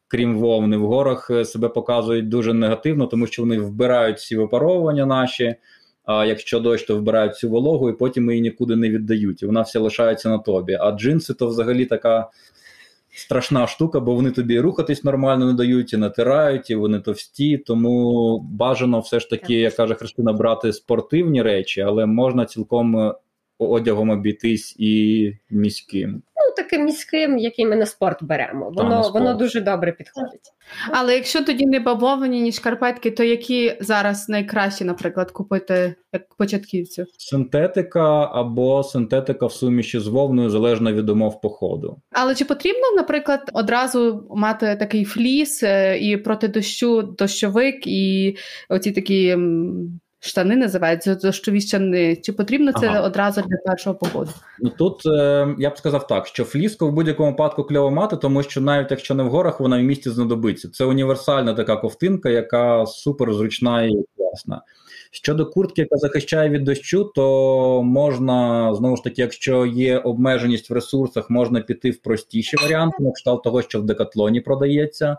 крім 0.08 0.38
вовни, 0.38 0.76
в 0.76 0.86
горах 0.86 1.30
е, 1.30 1.44
себе 1.44 1.68
показують 1.68 2.28
дуже 2.28 2.54
негативно, 2.54 3.06
тому 3.06 3.26
що 3.26 3.42
вони 3.42 3.58
вбирають 3.58 4.18
всі 4.18 4.36
випаровування 4.36 5.06
наші. 5.06 5.54
А 6.04 6.24
якщо 6.24 6.60
дощ, 6.60 6.86
то 6.86 6.98
вбирають 6.98 7.32
всю 7.32 7.50
вологу, 7.50 7.90
і 7.90 7.92
потім 7.92 8.30
її 8.30 8.42
нікуди 8.42 8.76
не 8.76 8.90
віддають. 8.90 9.42
І 9.42 9.46
вона 9.46 9.60
вся 9.60 9.80
лишається 9.80 10.28
на 10.28 10.38
тобі. 10.38 10.74
А 10.80 10.92
джинси 10.92 11.34
то 11.34 11.46
взагалі 11.46 11.86
така 11.86 12.30
страшна 13.14 13.66
штука, 13.66 14.00
бо 14.00 14.14
вони 14.14 14.30
тобі 14.30 14.60
рухатись 14.60 15.04
нормально 15.04 15.46
не 15.46 15.52
дають 15.52 15.92
і 15.92 15.96
натирають, 15.96 16.70
і 16.70 16.74
вони 16.74 17.00
товсті. 17.00 17.58
Тому 17.58 18.38
бажано 18.38 19.00
все 19.00 19.20
ж 19.20 19.30
таки, 19.30 19.54
як 19.54 19.74
каже 19.74 19.94
Христина, 19.94 20.32
брати 20.32 20.72
спортивні 20.72 21.42
речі, 21.42 21.80
але 21.80 22.06
можна 22.06 22.44
цілком 22.44 22.96
е, 22.96 23.14
одягом 23.58 24.10
обійтись 24.10 24.76
і 24.78 25.32
міським 25.50 26.22
Ну, 26.48 26.54
таким 26.56 26.84
міським, 26.84 27.38
який 27.38 27.66
ми 27.66 27.76
на 27.76 27.86
спорт 27.86 28.22
беремо. 28.22 28.70
Воно 28.74 29.02
спорт. 29.02 29.14
воно 29.14 29.34
дуже 29.34 29.60
добре 29.60 29.92
підходить. 29.92 30.40
Але 30.92 31.14
якщо 31.14 31.44
тоді 31.44 31.66
не 31.66 31.80
бавовані, 31.80 32.42
ні 32.42 32.52
шкарпетки, 32.52 33.10
то 33.10 33.24
які 33.24 33.76
зараз 33.80 34.28
найкраще, 34.28 34.84
наприклад, 34.84 35.30
купити 35.30 35.94
як 36.12 36.34
початківцю? 36.34 37.04
Синтетика 37.18 38.30
або 38.32 38.82
синтетика 38.82 39.46
в 39.46 39.52
суміші 39.52 39.98
з 39.98 40.06
вовною 40.06 40.50
залежно 40.50 40.92
від 40.92 41.10
умов 41.10 41.40
походу. 41.40 41.96
Але 42.12 42.34
чи 42.34 42.44
потрібно, 42.44 42.92
наприклад, 42.96 43.50
одразу 43.54 44.28
мати 44.36 44.76
такий 44.76 45.04
фліс 45.04 45.62
е, 45.62 45.98
і 45.98 46.16
проти 46.16 46.48
дощу 46.48 47.02
дощовик, 47.02 47.86
і 47.86 48.36
оці 48.68 48.92
такі 48.92 49.36
штани 50.20 50.56
називаються 50.56 51.14
дощові 51.14 51.60
штани. 51.60 52.16
Чи 52.16 52.32
потрібно 52.32 52.72
це 52.72 52.88
ага. 52.88 53.00
одразу 53.00 53.40
для 53.40 53.56
першого 53.56 53.96
походу? 53.96 54.30
Ну 54.60 54.70
тут 54.78 55.06
е, 55.06 55.54
я 55.58 55.70
б 55.70 55.78
сказав 55.78 56.06
так, 56.06 56.26
що 56.26 56.44
фліску 56.44 56.88
в 56.88 56.92
будь-якому 56.92 57.30
випадку 57.30 57.64
кльово 57.64 57.90
мати, 57.90 58.16
тому 58.16 58.42
що 58.42 58.60
навіть 58.60 58.90
якщо 58.90 59.14
не 59.14 59.22
в 59.22 59.28
горах, 59.28 59.60
вона 59.60 59.78
в 59.78 59.82
місті 59.82 60.10
знадобиться. 60.10 60.68
Це 60.68 60.84
універсальна 60.84 61.54
така 61.54 61.76
ковтинка, 61.76 62.30
яка 62.30 62.86
супер 62.86 63.34
зручна 63.34 63.82
і 63.82 63.92
класна. 64.16 64.62
Щодо 65.10 65.46
куртки, 65.46 65.80
яка 65.80 65.96
захищає 65.96 66.50
від 66.50 66.64
дощу, 66.64 67.04
то 67.14 67.82
можна 67.82 68.74
знову 68.74 68.96
ж 68.96 69.04
таки, 69.04 69.22
якщо 69.22 69.66
є 69.66 69.98
обмеженість 69.98 70.70
в 70.70 70.72
ресурсах, 70.72 71.30
можна 71.30 71.60
піти 71.60 71.90
в 71.90 72.02
простіші 72.02 72.56
варіанти, 72.62 72.96
на 73.00 73.12
кшталт 73.12 73.42
того, 73.42 73.62
що 73.62 73.80
в 73.80 73.84
декатлоні 73.84 74.40
продається. 74.40 75.16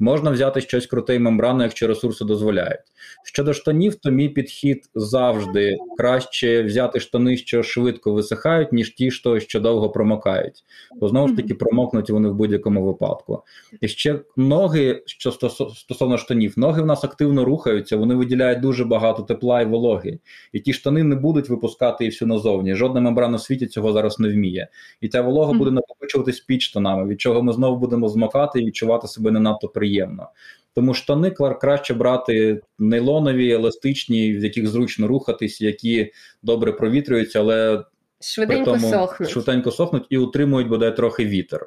Можна 0.00 0.30
взяти 0.30 0.60
щось 0.60 0.86
круте 0.86 1.14
і 1.14 1.18
мембранне, 1.18 1.64
якщо 1.64 1.86
ресурси 1.86 2.24
дозволяють. 2.24 2.80
Щодо 3.24 3.52
штанів, 3.52 3.94
то 3.94 4.10
мій 4.10 4.28
підхід 4.28 4.90
завжди 4.94 5.76
краще 5.96 6.62
взяти 6.62 7.00
штани, 7.00 7.36
що 7.36 7.62
швидко 7.62 8.12
висихають, 8.12 8.72
ніж 8.72 8.94
ті, 8.94 9.10
що, 9.10 9.40
що 9.40 9.60
довго 9.60 9.90
промокають. 9.90 10.64
Бо 10.96 11.08
знову 11.08 11.28
ж 11.28 11.36
таки 11.36 11.54
промокнуть 11.54 12.10
вони 12.10 12.28
в 12.28 12.34
будь-якому 12.34 12.84
випадку. 12.84 13.42
І 13.80 13.88
ще 13.88 14.20
ноги, 14.36 15.02
що 15.06 15.30
стосовно 15.74 16.18
штанів, 16.18 16.54
ноги 16.56 16.82
в 16.82 16.86
нас 16.86 17.04
активно 17.04 17.44
рухаються, 17.44 17.96
вони 17.96 18.14
виділяють 18.14 18.60
дуже 18.60 18.84
багато 18.84 19.22
тепла 19.22 19.60
і 19.60 19.66
вологи. 19.66 20.18
І 20.52 20.60
ті 20.60 20.72
штани 20.72 21.02
не 21.02 21.16
будуть 21.16 21.48
випускати 21.48 22.04
і 22.04 22.08
всю 22.08 22.28
назовні. 22.28 22.74
Жодна 22.74 23.00
мембрана 23.00 23.36
в 23.36 23.40
світі 23.40 23.66
цього 23.66 23.92
зараз 23.92 24.18
не 24.18 24.28
вміє. 24.28 24.68
І 25.00 25.08
ця 25.08 25.22
волога 25.22 25.52
буде 25.52 25.70
накопичуватись 25.70 26.40
під 26.40 26.62
штанами, 26.62 27.08
від 27.08 27.20
чого 27.20 27.42
ми 27.42 27.52
знову 27.52 27.76
будемо 27.76 28.08
змокати 28.08 28.60
і 28.60 28.66
відчувати 28.66 29.08
себе 29.08 29.30
не 29.30 29.40
надто 29.40 29.68
приємно 29.68 29.87
приємно. 29.88 30.28
Тому 30.74 30.94
штани 30.94 31.30
краще 31.60 31.94
брати 31.94 32.60
нейлонові, 32.78 33.50
еластичні, 33.50 34.32
в 34.32 34.44
яких 34.44 34.66
зручно 34.66 35.06
рухатись, 35.08 35.60
які 35.60 36.12
добре 36.42 36.72
провітрюються, 36.72 37.40
але 37.40 37.84
швиденько 38.20 38.72
тому 38.72 38.90
сохнуть 38.90 39.30
швиденько 39.30 39.70
сохнуть 39.70 40.06
і 40.10 40.18
утримують 40.18 40.68
бодай 40.68 40.96
трохи 40.96 41.26
вітер, 41.26 41.66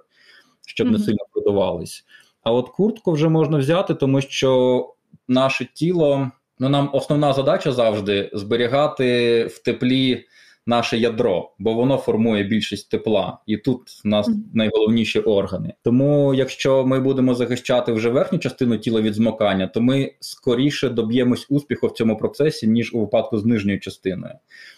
щоб 0.67 0.87
mm-hmm. 0.87 0.91
не 0.91 0.99
сильно 0.99 1.25
продувались. 1.33 2.05
А 2.43 2.51
от 2.51 2.69
куртку 2.69 3.11
вже 3.11 3.29
можна 3.29 3.57
взяти, 3.57 3.93
тому 3.93 4.21
що 4.21 4.93
наше 5.27 5.67
тіло, 5.73 6.31
ну 6.59 6.69
нам 6.69 6.89
основна 6.93 7.33
задача 7.33 7.71
завжди 7.71 8.29
зберігати 8.33 9.43
в 9.45 9.63
теплі 9.63 10.25
наше 10.67 10.97
ядро, 10.97 11.51
бо 11.59 11.73
воно 11.73 11.97
формує 11.97 12.43
більшість 12.43 12.89
тепла, 12.89 13.37
і 13.45 13.57
тут 13.57 13.81
в 14.03 14.07
нас 14.07 14.29
найголовніші 14.53 15.19
органи. 15.19 15.73
Тому, 15.83 16.33
якщо 16.33 16.85
ми 16.85 16.99
будемо 16.99 17.35
захищати 17.35 17.91
вже 17.91 18.09
верхню 18.09 18.39
частину 18.39 18.77
тіла 18.77 19.01
від 19.01 19.13
змокання, 19.13 19.67
то 19.67 19.81
ми 19.81 20.11
скоріше 20.19 20.89
доб'ємось 20.89 21.45
успіху 21.49 21.87
в 21.87 21.91
цьому 21.91 22.17
процесі, 22.17 22.67
ніж 22.67 22.93
у 22.93 22.99
випадку 22.99 23.37
з 23.37 23.45
нижньою 23.45 23.79
частиною. 23.79 24.33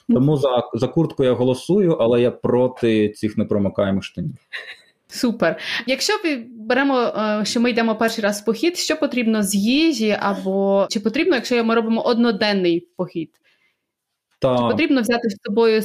Тому 0.10 0.38
за, 0.38 0.64
за 0.74 0.88
куртку 0.88 1.24
я 1.24 1.34
голосую, 1.34 1.92
але 1.92 2.22
я 2.22 2.32
проти 2.32 3.10
цих 3.10 3.38
непромокаємих 3.38 4.04
штанів. 4.04 4.36
Супер. 5.08 5.58
Якщо 5.88 6.14
беремо, 6.50 7.00
е, 7.00 7.46
що 7.46 7.60
ми 7.60 7.70
йдемо 7.70 7.96
перший 7.96 8.24
раз 8.24 8.42
в 8.42 8.46
похід, 8.46 8.78
що 8.78 8.96
потрібно 8.96 9.44
з 9.44 9.56
їжі, 9.56 10.18
або 10.20 10.88
чи 10.90 11.00
потрібно, 11.00 11.36
якщо 11.36 11.64
ми 11.64 11.76
робимо 11.76 12.02
одноденний 12.02 12.88
похід? 12.98 13.30
Та... 14.44 14.58
Чи 14.58 14.64
потрібно 14.64 15.02
взяти 15.02 15.30
з 15.30 15.38
собою 15.46 15.82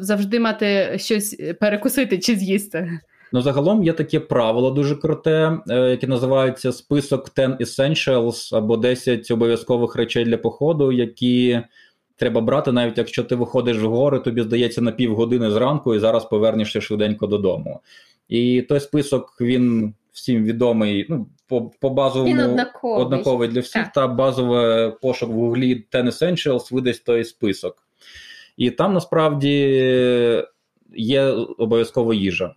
завжди 0.00 0.40
мати 0.40 0.98
щось 0.98 1.36
перекусити 1.60 2.18
чи 2.18 2.36
з'їсти? 2.36 3.00
Ну, 3.32 3.42
загалом 3.42 3.84
є 3.84 3.92
таке 3.92 4.20
правило 4.20 4.70
дуже 4.70 4.96
круте, 4.96 5.58
е, 5.68 5.90
яке 5.90 6.06
називається 6.06 6.72
список 6.72 7.34
10 7.36 7.60
Essentials 7.60 8.56
або 8.56 8.76
10 8.76 9.30
обов'язкових 9.30 9.96
речей 9.96 10.24
для 10.24 10.36
походу, 10.36 10.92
які 10.92 11.60
треба 12.16 12.40
брати, 12.40 12.72
навіть 12.72 12.98
якщо 12.98 13.24
ти 13.24 13.34
виходиш 13.34 13.78
в 13.78 13.86
гори, 13.86 14.18
тобі 14.18 14.42
здається 14.42 14.80
на 14.80 14.92
півгодини 14.92 15.50
зранку 15.50 15.94
і 15.94 15.98
зараз 15.98 16.24
повернешся 16.24 16.80
швиденько 16.80 17.26
додому. 17.26 17.80
І 18.28 18.62
той 18.62 18.80
список 18.80 19.36
він 19.40 19.94
всім 20.12 20.44
відомий. 20.44 21.06
ну, 21.08 21.26
по 21.48 21.70
по 21.80 21.90
базовому 21.90 22.32
Він 22.32 22.40
однаковий. 22.40 23.04
однаковий 23.04 23.48
для 23.48 23.60
всіх, 23.60 23.82
так. 23.82 23.92
та 23.92 24.06
базовий 24.06 24.92
пошук 25.02 25.30
в 25.30 25.32
гуглі 25.32 25.84
10 25.92 26.22
Essentials 26.22 26.74
видасть 26.74 27.04
той 27.04 27.24
список. 27.24 27.89
І 28.60 28.70
там 28.70 28.94
насправді 28.94 29.56
є 30.96 31.22
обов'язково 31.58 32.14
їжа. 32.14 32.54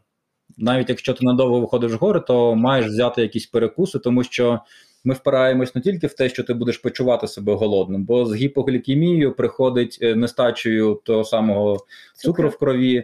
Навіть 0.58 0.90
якщо 0.90 1.14
ти 1.14 1.26
надовго 1.26 1.60
виходиш 1.60 1.92
в 1.92 1.96
гори, 1.96 2.20
то 2.20 2.56
маєш 2.56 2.86
взяти 2.86 3.22
якісь 3.22 3.46
перекуси, 3.48 4.00
тому 4.00 4.24
що 4.24 4.60
ми 5.04 5.14
впираємось 5.14 5.76
не 5.76 5.82
тільки 5.82 6.08
в 6.08 6.14
те, 6.14 6.30
що 6.30 6.44
ти 6.44 6.54
будеш 6.54 6.78
почувати 6.78 7.28
себе 7.28 7.54
голодним, 7.54 8.06
бо 8.06 8.26
з 8.26 8.36
гіпоглікемією 8.36 9.36
приходить 9.36 10.00
е, 10.02 10.16
нестачею 10.16 11.02
того 11.04 11.24
самого 11.24 11.78
цукру 12.16 12.50
в 12.50 12.58
крові, 12.58 13.04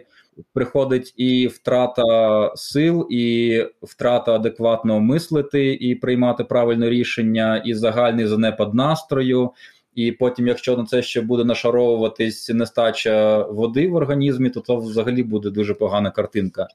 приходить 0.52 1.14
і 1.16 1.46
втрата 1.46 2.52
сил, 2.56 3.06
і 3.10 3.64
втрата 3.82 4.34
адекватно 4.34 5.00
мислити 5.00 5.74
і 5.74 5.94
приймати 5.94 6.44
правильне 6.44 6.90
рішення, 6.90 7.62
і 7.66 7.74
загальний 7.74 8.26
занепад 8.26 8.74
настрою. 8.74 9.50
І 9.94 10.12
потім, 10.12 10.46
якщо 10.48 10.76
на 10.76 10.84
це 10.84 11.02
ще 11.02 11.20
буде 11.20 11.44
нашаровуватись 11.44 12.48
нестача 12.48 13.42
води 13.42 13.88
в 13.88 13.94
організмі, 13.94 14.50
то 14.50 14.60
це 14.60 14.76
взагалі 14.76 15.22
буде 15.22 15.50
дуже 15.50 15.74
погана 15.74 16.10
картинка. 16.10 16.68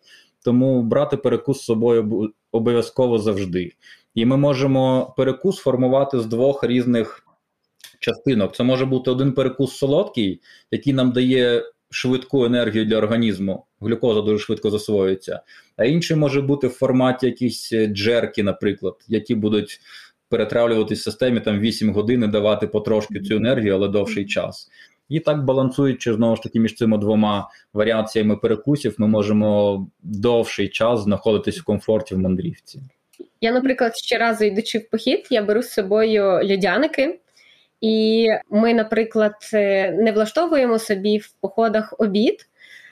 Тому 0.44 0.84
брати 0.84 1.18
перекус 1.18 1.60
з 1.60 1.64
собою 1.64 2.32
обов'язково 2.52 3.20
завжди. 3.20 3.72
І 4.16 4.26
ми 4.26 4.38
можемо 4.38 5.14
перекус 5.18 5.58
формувати 5.58 6.20
з 6.20 6.26
двох 6.26 6.64
різних 6.64 7.26
частинок. 8.00 8.56
Це 8.56 8.64
може 8.64 8.86
бути 8.86 9.12
один 9.12 9.32
перекус 9.32 9.78
солодкий, 9.78 10.42
який 10.72 10.94
нам 10.94 11.12
дає 11.12 11.64
швидку 11.90 12.46
енергію 12.46 12.86
для 12.86 12.98
організму. 12.98 13.66
Глюкоза 13.82 14.22
дуже 14.22 14.40
швидко 14.40 14.70
засвоюється, 14.70 15.42
а 15.78 15.86
інший 15.86 16.18
може 16.18 16.42
бути 16.42 16.68
в 16.68 16.72
форматі 16.72 17.26
якісь 17.26 17.74
джерки, 17.74 18.44
наприклад, 18.44 18.96
які 19.08 19.36
будуть 19.36 19.80
перетравлюватись 20.36 21.00
в 21.00 21.04
системі 21.04 21.40
там 21.40 21.60
8 21.60 21.94
годин 21.94 22.24
і 22.24 22.28
давати 22.28 22.68
потрошки 22.68 23.20
цю 23.20 23.36
енергію, 23.36 23.76
але 23.76 23.88
довший 23.88 24.26
час. 24.26 24.70
І 25.10 25.20
так 25.20 25.44
балансуючи 25.44 26.14
знову 26.14 26.36
ж 26.36 26.44
таки 26.44 26.60
між 26.60 26.76
цими 26.76 26.98
двома 26.98 27.50
варіаціями 27.74 28.38
перекусів, 28.38 28.96
ми 28.98 29.08
можемо 29.08 29.88
довший 30.04 30.70
час 30.70 31.00
знаходитись 31.00 31.60
в 31.60 31.64
комфорті 31.64 32.16
в 32.16 32.20
мандрівці. 32.20 32.82
Я, 33.42 33.52
наприклад, 33.52 33.92
ще 33.96 34.18
разу 34.18 34.46
йдучи 34.46 34.78
в 34.78 34.90
похід, 34.90 35.28
я 35.30 35.42
беру 35.42 35.62
з 35.62 35.70
собою 35.70 36.24
льодяники, 36.24 37.20
і 37.82 38.28
ми, 38.50 38.74
наприклад, 38.74 39.36
е, 39.54 39.92
не 39.92 40.12
влаштовуємо 40.12 40.80
собі 40.80 41.18
в 41.18 41.30
походах 41.42 41.94
обід. 42.00 42.36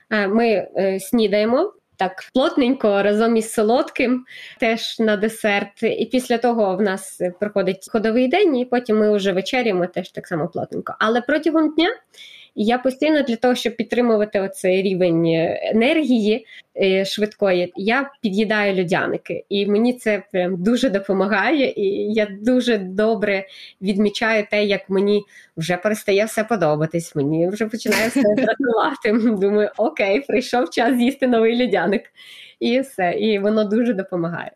Е, 0.10 0.28
ми 0.28 0.48
е, 0.48 1.00
снідаємо 1.00 1.74
так 2.04 2.24
плотненько 2.34 3.04
разом 3.04 3.38
із 3.38 3.54
солодким, 3.54 4.26
теж 4.60 5.00
на 5.00 5.18
десерт. 5.18 5.84
І 5.84 6.10
після 6.12 6.38
того 6.38 6.76
в 6.76 6.82
нас 6.82 7.22
проходить 7.40 7.90
ходовий 7.92 8.28
день, 8.28 8.58
і 8.58 8.66
потім 8.66 9.00
ми 9.00 9.16
вже 9.16 9.32
вечеряємо 9.32 9.88
теж 9.88 10.10
так 10.10 10.28
само 10.28 10.48
плотненько. 10.48 10.96
Але 11.00 11.22
протягом 11.22 11.74
дня 11.76 11.90
я 12.56 12.78
постійно 12.78 13.22
для 13.22 13.36
того, 13.36 13.56
щоб 13.56 13.76
підтримувати 13.76 14.40
оцей 14.40 14.82
рівень 14.82 15.26
енергії 15.62 16.46
е, 16.82 17.06
швидкої, 17.06 17.74
я 17.76 18.12
під'їдаю 18.22 18.82
льодяники, 18.82 19.46
і 19.50 19.66
мені 19.68 19.94
це 19.94 20.24
прям 20.32 20.64
дуже 20.64 20.90
допомагає. 20.90 21.74
І 21.76 22.14
я 22.14 22.28
дуже 22.42 22.78
добре 22.78 23.48
відмічаю 23.82 24.46
те, 24.52 24.66
як 24.66 24.90
мені 24.90 25.24
вже 25.58 25.78
перестає 25.78 26.26
все 26.26 26.44
подобатись. 26.44 27.16
Мені 27.16 27.50
вже 27.50 27.66
починає 27.66 28.08
все 28.08 28.22
дратувати. 28.38 29.12
Думаю, 29.42 29.70
окей, 29.78 30.22
прийшов 30.22 30.70
час 30.70 30.98
з'їсти 30.98 31.28
новий 31.28 31.64
льодяник, 31.64 32.04
і 32.60 32.80
все. 32.80 33.12
І 33.12 33.40
воно 33.40 33.64
дуже 33.64 33.94
допомагає. 33.94 34.52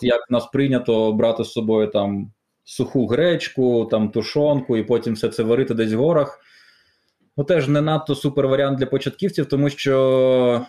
Як 0.00 0.30
нас 0.30 0.46
прийнято 0.46 1.12
брати 1.12 1.44
з 1.44 1.52
собою 1.52 1.86
там 1.86 2.32
суху 2.64 3.06
гречку, 3.06 3.88
там 3.90 4.08
тушонку, 4.08 4.76
і 4.76 4.82
потім 4.82 5.14
все 5.14 5.28
це 5.28 5.42
варити 5.42 5.74
десь 5.74 5.92
в 5.92 5.98
горах 5.98 6.40
ну 7.38 7.44
теж 7.44 7.68
не 7.68 7.80
надто 7.80 8.14
супер 8.14 8.48
варіант 8.48 8.78
для 8.78 8.86
початківців, 8.86 9.46
тому 9.46 9.70
що 9.70 10.66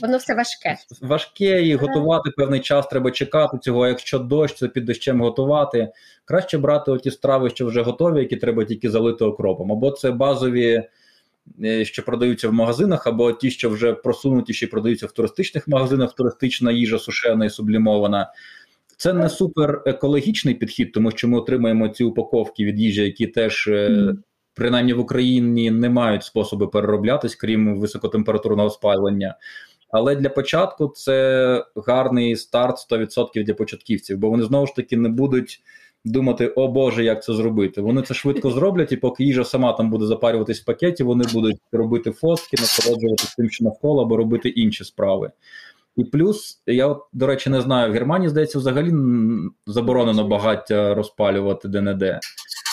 воно 0.00 0.16
все 0.16 0.34
важке. 0.34 0.76
Важке 1.00 1.62
і 1.62 1.74
готувати 1.74 2.30
певний 2.30 2.60
час 2.60 2.86
треба 2.86 3.10
чекати 3.10 3.58
цього. 3.58 3.88
Якщо 3.88 4.18
дощ, 4.18 4.56
це 4.56 4.68
під 4.68 4.84
дощем 4.84 5.20
готувати. 5.20 5.92
Краще 6.24 6.58
брати 6.58 6.90
оті 6.90 7.10
страви, 7.10 7.50
що 7.50 7.66
вже 7.66 7.82
готові, 7.82 8.18
які 8.18 8.36
треба 8.36 8.64
тільки 8.64 8.90
залити 8.90 9.24
окропом. 9.24 9.72
Або 9.72 9.90
це 9.90 10.10
базові. 10.10 10.82
Е, 11.64 11.84
що 11.84 12.04
продаються 12.04 12.48
в 12.48 12.52
магазинах, 12.52 13.06
або 13.06 13.32
ті, 13.32 13.50
що 13.50 13.70
вже 13.70 13.92
просунуті, 13.92 14.52
ще 14.52 14.66
продаються 14.66 15.06
в 15.06 15.12
туристичних 15.12 15.68
магазинах, 15.68 16.14
туристична 16.14 16.72
їжа 16.72 16.98
сушена 16.98 17.44
і 17.44 17.50
сублімована. 17.50 18.32
Це 18.96 19.12
не 19.12 19.28
супер 19.28 19.82
екологічний 19.86 20.54
підхід, 20.54 20.92
тому 20.92 21.10
що 21.10 21.28
ми 21.28 21.38
отримаємо 21.38 21.88
ці 21.88 22.04
упаковки 22.04 22.64
від 22.64 22.80
їжі, 22.80 23.02
які 23.02 23.26
теж 23.26 23.68
mm 23.68 24.14
принаймні 24.54 24.92
в 24.92 25.00
Україні 25.00 25.70
не 25.70 25.88
мають 25.90 26.24
способу 26.24 26.68
перероблятись, 26.68 27.34
крім 27.34 27.80
високотемпературного 27.80 28.70
спалення. 28.70 29.36
Але 29.88 30.16
для 30.16 30.28
початку 30.28 30.88
це 30.88 31.64
гарний 31.86 32.36
старт 32.36 32.76
100% 32.90 33.44
для 33.44 33.54
початківців, 33.54 34.18
бо 34.18 34.30
вони 34.30 34.42
знову 34.42 34.66
ж 34.66 34.74
таки 34.76 34.96
не 34.96 35.08
будуть 35.08 35.62
думати, 36.04 36.48
о 36.48 36.68
Боже, 36.68 37.04
як 37.04 37.24
це 37.24 37.34
зробити. 37.34 37.80
Вони 37.80 38.02
це 38.02 38.14
швидко 38.14 38.50
зроблять, 38.50 38.92
і 38.92 38.96
поки 38.96 39.24
їжа 39.24 39.44
сама 39.44 39.72
там 39.72 39.90
буде 39.90 40.06
запарюватись 40.06 40.60
в 40.60 40.64
пакеті, 40.64 41.02
вони 41.02 41.24
будуть 41.32 41.56
робити 41.72 42.10
фотки, 42.10 42.56
насолоджуватися 42.60 43.34
тим, 43.36 43.50
що 43.50 43.64
навколо, 43.64 44.02
або 44.02 44.16
робити 44.16 44.48
інші 44.48 44.84
справи. 44.84 45.30
І 45.96 46.04
плюс, 46.04 46.62
я, 46.66 46.86
от, 46.86 47.02
до 47.12 47.26
речі, 47.26 47.50
не 47.50 47.60
знаю, 47.60 47.90
в 47.90 47.94
Германії, 47.94 48.28
здається, 48.28 48.58
взагалі 48.58 48.92
заборонено 49.66 50.28
багаття 50.28 50.94
розпалювати 50.94 51.68
де-не-де. 51.68 52.20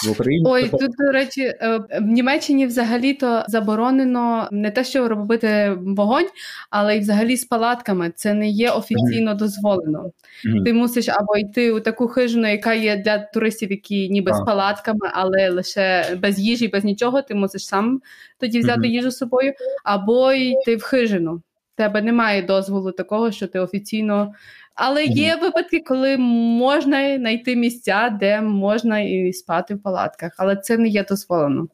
В 0.07 0.11
Україні 0.11 0.45
ой, 0.47 0.69
тут 0.69 0.91
до 0.97 1.11
речі, 1.11 1.41
е, 1.41 1.79
в 2.01 2.01
Німеччині 2.01 2.65
взагалі-то 2.65 3.45
заборонено 3.47 4.49
не 4.51 4.71
те, 4.71 4.83
що 4.83 5.07
робити 5.07 5.77
вогонь, 5.81 6.27
але 6.69 6.97
й 6.97 6.99
взагалі 6.99 7.37
з 7.37 7.45
палатками. 7.45 8.11
Це 8.15 8.33
не 8.33 8.49
є 8.49 8.69
офіційно 8.69 9.33
дозволено. 9.33 9.99
Mm-hmm. 9.99 10.63
Ти 10.63 10.73
мусиш 10.73 11.09
або 11.09 11.37
йти 11.37 11.71
у 11.71 11.79
таку 11.79 12.07
хижину, 12.07 12.47
яка 12.47 12.73
є 12.73 12.97
для 12.97 13.17
туристів, 13.17 13.71
які 13.71 14.09
ніби 14.09 14.33
з 14.33 14.45
палатками, 14.45 15.09
але 15.13 15.49
лише 15.49 16.17
без 16.21 16.39
їжі, 16.39 16.67
без 16.67 16.83
нічого. 16.83 17.21
Ти 17.21 17.35
мусиш 17.35 17.65
сам 17.65 18.01
тоді 18.39 18.59
взяти 18.59 18.81
mm-hmm. 18.81 18.91
їжу 18.91 19.11
з 19.11 19.17
собою, 19.17 19.53
або 19.83 20.31
йти 20.33 20.75
в 20.75 20.83
хижину 20.83 21.41
тебе 21.81 22.01
немає 22.01 22.41
дозволу 22.41 22.91
такого, 22.91 23.31
що 23.31 23.47
ти 23.47 23.59
офіційно. 23.59 24.33
Але 24.75 25.05
є 25.05 25.36
випадки, 25.36 25.84
коли 25.88 26.17
можна 26.17 27.17
знайти 27.17 27.55
місця, 27.55 28.17
де 28.19 28.41
можна 28.41 28.99
і 28.99 29.34
спати 29.34 29.75
в 29.75 29.81
палатках, 29.81 30.31
але 30.38 30.55
це 30.55 30.77
не 30.77 30.88
є 30.88 31.03
дозволено. 31.03 31.67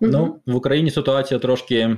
Ну, 0.00 0.40
в 0.46 0.54
Україні 0.54 0.90
ситуація 0.90 1.40
трошки 1.40 1.96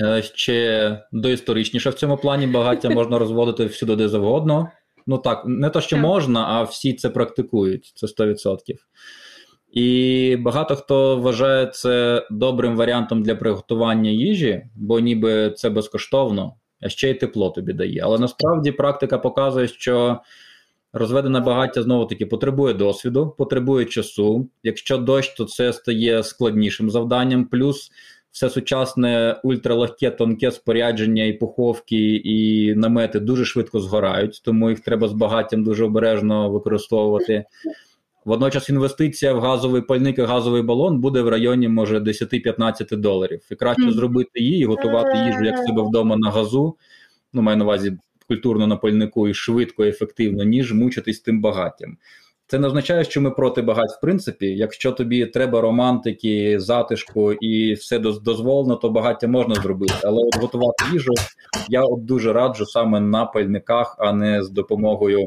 е, 0.00 0.22
ще 0.22 1.02
доісторичніша 1.12 1.90
в 1.90 1.94
цьому 1.94 2.16
плані. 2.16 2.46
Багаття 2.46 2.90
можна 2.90 3.18
розводити 3.18 3.64
всюди 3.66 3.96
де 3.96 4.08
завгодно. 4.08 4.70
Ну 5.06 5.18
так, 5.18 5.42
не 5.46 5.70
то, 5.70 5.80
що 5.80 5.96
можна, 5.96 6.46
а 6.48 6.62
всі 6.62 6.94
це 6.94 7.10
практикують. 7.10 7.92
Це 7.94 8.06
100%. 8.06 8.58
І 9.72 10.36
багато 10.40 10.76
хто 10.76 11.16
вважає 11.16 11.66
це 11.66 12.26
добрим 12.30 12.76
варіантом 12.76 13.22
для 13.22 13.34
приготування 13.34 14.10
їжі, 14.10 14.62
бо 14.74 15.00
ніби 15.00 15.50
це 15.50 15.70
безкоштовно, 15.70 16.54
а 16.80 16.88
ще 16.88 17.10
й 17.10 17.14
тепло 17.14 17.50
тобі 17.50 17.72
дає. 17.72 18.00
Але 18.04 18.18
насправді 18.18 18.72
практика 18.72 19.18
показує, 19.18 19.68
що 19.68 20.20
розведене 20.92 21.40
багаття 21.40 21.82
знову 21.82 22.04
таки 22.04 22.26
потребує 22.26 22.74
досвіду, 22.74 23.34
потребує 23.38 23.84
часу. 23.84 24.48
Якщо 24.62 24.98
дощ, 24.98 25.34
то 25.34 25.44
це 25.44 25.72
стає 25.72 26.22
складнішим 26.22 26.90
завданням. 26.90 27.44
Плюс 27.44 27.90
все 28.36 28.50
сучасне 28.50 29.40
ультралегке, 29.42 30.10
тонке 30.10 30.50
спорядження, 30.50 31.24
і 31.24 31.32
пуховки, 31.32 32.16
і 32.16 32.74
намети 32.74 33.20
дуже 33.20 33.44
швидко 33.44 33.80
згорають, 33.80 34.42
тому 34.44 34.70
їх 34.70 34.80
треба 34.80 35.08
з 35.08 35.12
багаттям 35.12 35.64
дуже 35.64 35.84
обережно 35.84 36.50
використовувати. 36.50 37.44
Водночас 38.26 38.68
інвестиція 38.68 39.32
в 39.32 39.40
газовий 39.40 39.82
пальник 39.82 40.18
і 40.18 40.22
газовий 40.22 40.62
балон 40.62 41.00
буде 41.00 41.22
в 41.22 41.28
районі 41.28 41.68
може 41.68 41.98
10-15 41.98 42.96
доларів. 42.96 43.40
І 43.50 43.54
краще 43.54 43.92
зробити 43.92 44.40
її 44.40 44.64
готувати 44.64 45.18
їжу 45.18 45.44
як 45.44 45.58
себе 45.58 45.82
вдома 45.82 46.16
на 46.16 46.30
газу. 46.30 46.76
Ну, 47.32 47.42
маю 47.42 47.56
на 47.56 47.64
увазі 47.64 47.98
культурно 48.28 48.66
на 48.66 48.76
пальнику 48.76 49.28
і 49.28 49.34
швидко, 49.34 49.84
і 49.84 49.88
ефективно, 49.88 50.44
ніж 50.44 50.72
мучитись 50.72 51.20
тим 51.20 51.40
багаттям. 51.40 51.96
Це 52.46 52.58
не 52.58 52.66
означає, 52.66 53.04
що 53.04 53.20
ми 53.20 53.30
проти 53.30 53.62
багать, 53.62 53.90
в 53.90 54.00
принципі. 54.00 54.46
Якщо 54.46 54.92
тобі 54.92 55.26
треба 55.26 55.60
романтики, 55.60 56.60
затишку 56.60 57.32
і 57.32 57.72
все 57.74 57.98
дозволено, 57.98 58.76
то 58.76 58.90
багаття 58.90 59.28
можна 59.28 59.54
зробити. 59.54 59.94
Але 60.04 60.22
от 60.22 60.36
готувати 60.36 60.84
їжу 60.92 61.12
я 61.68 61.82
от 61.82 62.04
дуже 62.04 62.32
раджу 62.32 62.66
саме 62.66 63.00
на 63.00 63.24
пальниках, 63.24 63.96
а 63.98 64.12
не 64.12 64.42
з 64.42 64.50
допомогою 64.50 65.26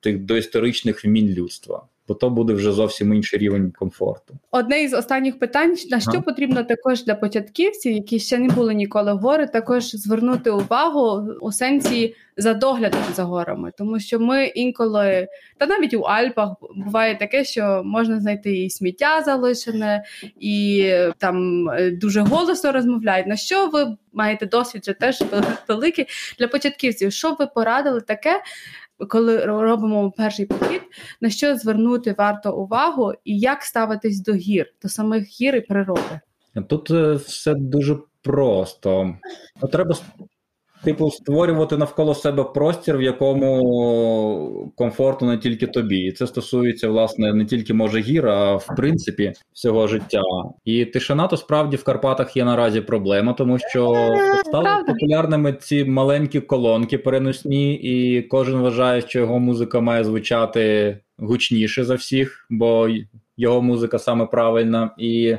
тих 0.00 0.18
доісторичних 0.18 1.04
вмінь 1.04 1.28
людства 1.28 1.82
бо 2.08 2.14
то 2.14 2.30
буде 2.30 2.52
вже 2.52 2.72
зовсім 2.72 3.14
інший 3.14 3.38
рівень 3.38 3.72
комфорту. 3.78 4.34
Одне 4.50 4.82
із 4.82 4.94
останніх 4.94 5.38
питань: 5.38 5.76
на 5.90 6.00
що 6.00 6.22
потрібно 6.22 6.64
також 6.64 7.04
для 7.04 7.14
початківців, 7.14 7.92
які 7.92 8.18
ще 8.18 8.38
не 8.38 8.48
були 8.48 8.74
ніколи 8.74 9.14
в 9.14 9.18
гори, 9.18 9.46
також 9.46 9.84
звернути 9.84 10.50
увагу 10.50 11.28
у 11.40 11.52
сенсі 11.52 12.14
за 12.36 12.54
доглядом 12.54 13.00
за 13.14 13.24
горами, 13.24 13.72
тому 13.78 14.00
що 14.00 14.20
ми 14.20 14.46
інколи, 14.46 15.28
та 15.58 15.66
навіть 15.66 15.94
у 15.94 16.00
Альпах 16.00 16.50
буває 16.76 17.18
таке, 17.18 17.44
що 17.44 17.82
можна 17.84 18.20
знайти 18.20 18.64
і 18.64 18.70
сміття 18.70 19.22
залишене, 19.22 20.04
і 20.40 20.90
там 21.18 21.68
е, 21.68 21.90
дуже 21.90 22.20
голосно 22.20 22.72
розмовляють. 22.72 23.26
На 23.26 23.36
що 23.36 23.66
ви 23.66 23.96
маєте 24.12 24.46
досвід 24.46 24.82
вже 24.82 24.92
теж 24.92 25.22
великий 25.68 26.06
для 26.38 26.48
початківців? 26.48 27.12
Що 27.12 27.36
ви 27.38 27.46
порадили 27.46 28.00
таке? 28.00 28.40
Коли 29.08 29.44
робимо 29.44 30.10
перший 30.10 30.46
похід, 30.46 30.82
на 31.20 31.30
що 31.30 31.56
звернути 31.56 32.14
варто 32.18 32.56
увагу 32.56 33.12
і 33.24 33.38
як 33.38 33.62
ставитись 33.62 34.20
до 34.20 34.32
гір, 34.32 34.66
до 34.82 34.88
самих 34.88 35.40
гір 35.40 35.56
і 35.56 35.60
природи? 35.60 36.20
Тут 36.68 36.90
е, 36.90 37.12
все 37.12 37.54
дуже 37.54 37.98
просто. 38.22 39.16
Треба 39.72 39.96
типу, 40.84 41.10
створювати 41.10 41.76
навколо 41.76 42.14
себе 42.14 42.44
простір, 42.44 42.98
в 42.98 43.02
якому 43.02 44.72
комфортно 44.76 45.28
не 45.28 45.38
тільки 45.38 45.66
тобі. 45.66 45.98
І 45.98 46.12
це 46.12 46.26
стосується, 46.26 46.88
власне, 46.88 47.34
не 47.34 47.44
тільки 47.44 47.74
може 47.74 48.00
гір, 48.00 48.28
а 48.28 48.54
в 48.54 48.66
принципі 48.76 49.32
всього 49.52 49.86
життя. 49.86 50.22
І 50.64 50.84
тишина 50.84 51.26
то 51.26 51.36
справді 51.36 51.76
в 51.76 51.84
Карпатах 51.84 52.36
є 52.36 52.44
наразі 52.44 52.80
проблема, 52.80 53.32
тому 53.32 53.58
що 53.58 54.14
стали 54.44 54.84
популярними 54.86 55.52
ці 55.52 55.84
маленькі 55.84 56.40
колонки 56.40 56.98
переносні, 56.98 57.74
і 57.74 58.22
кожен 58.22 58.60
вважає, 58.60 59.00
що 59.00 59.18
його 59.18 59.38
музика 59.38 59.80
має 59.80 60.04
звучати 60.04 60.98
гучніше 61.18 61.84
за 61.84 61.94
всіх, 61.94 62.46
бо 62.50 62.88
його 63.36 63.62
музика 63.62 63.98
саме 63.98 64.26
правильна. 64.26 64.90
І 64.98 65.36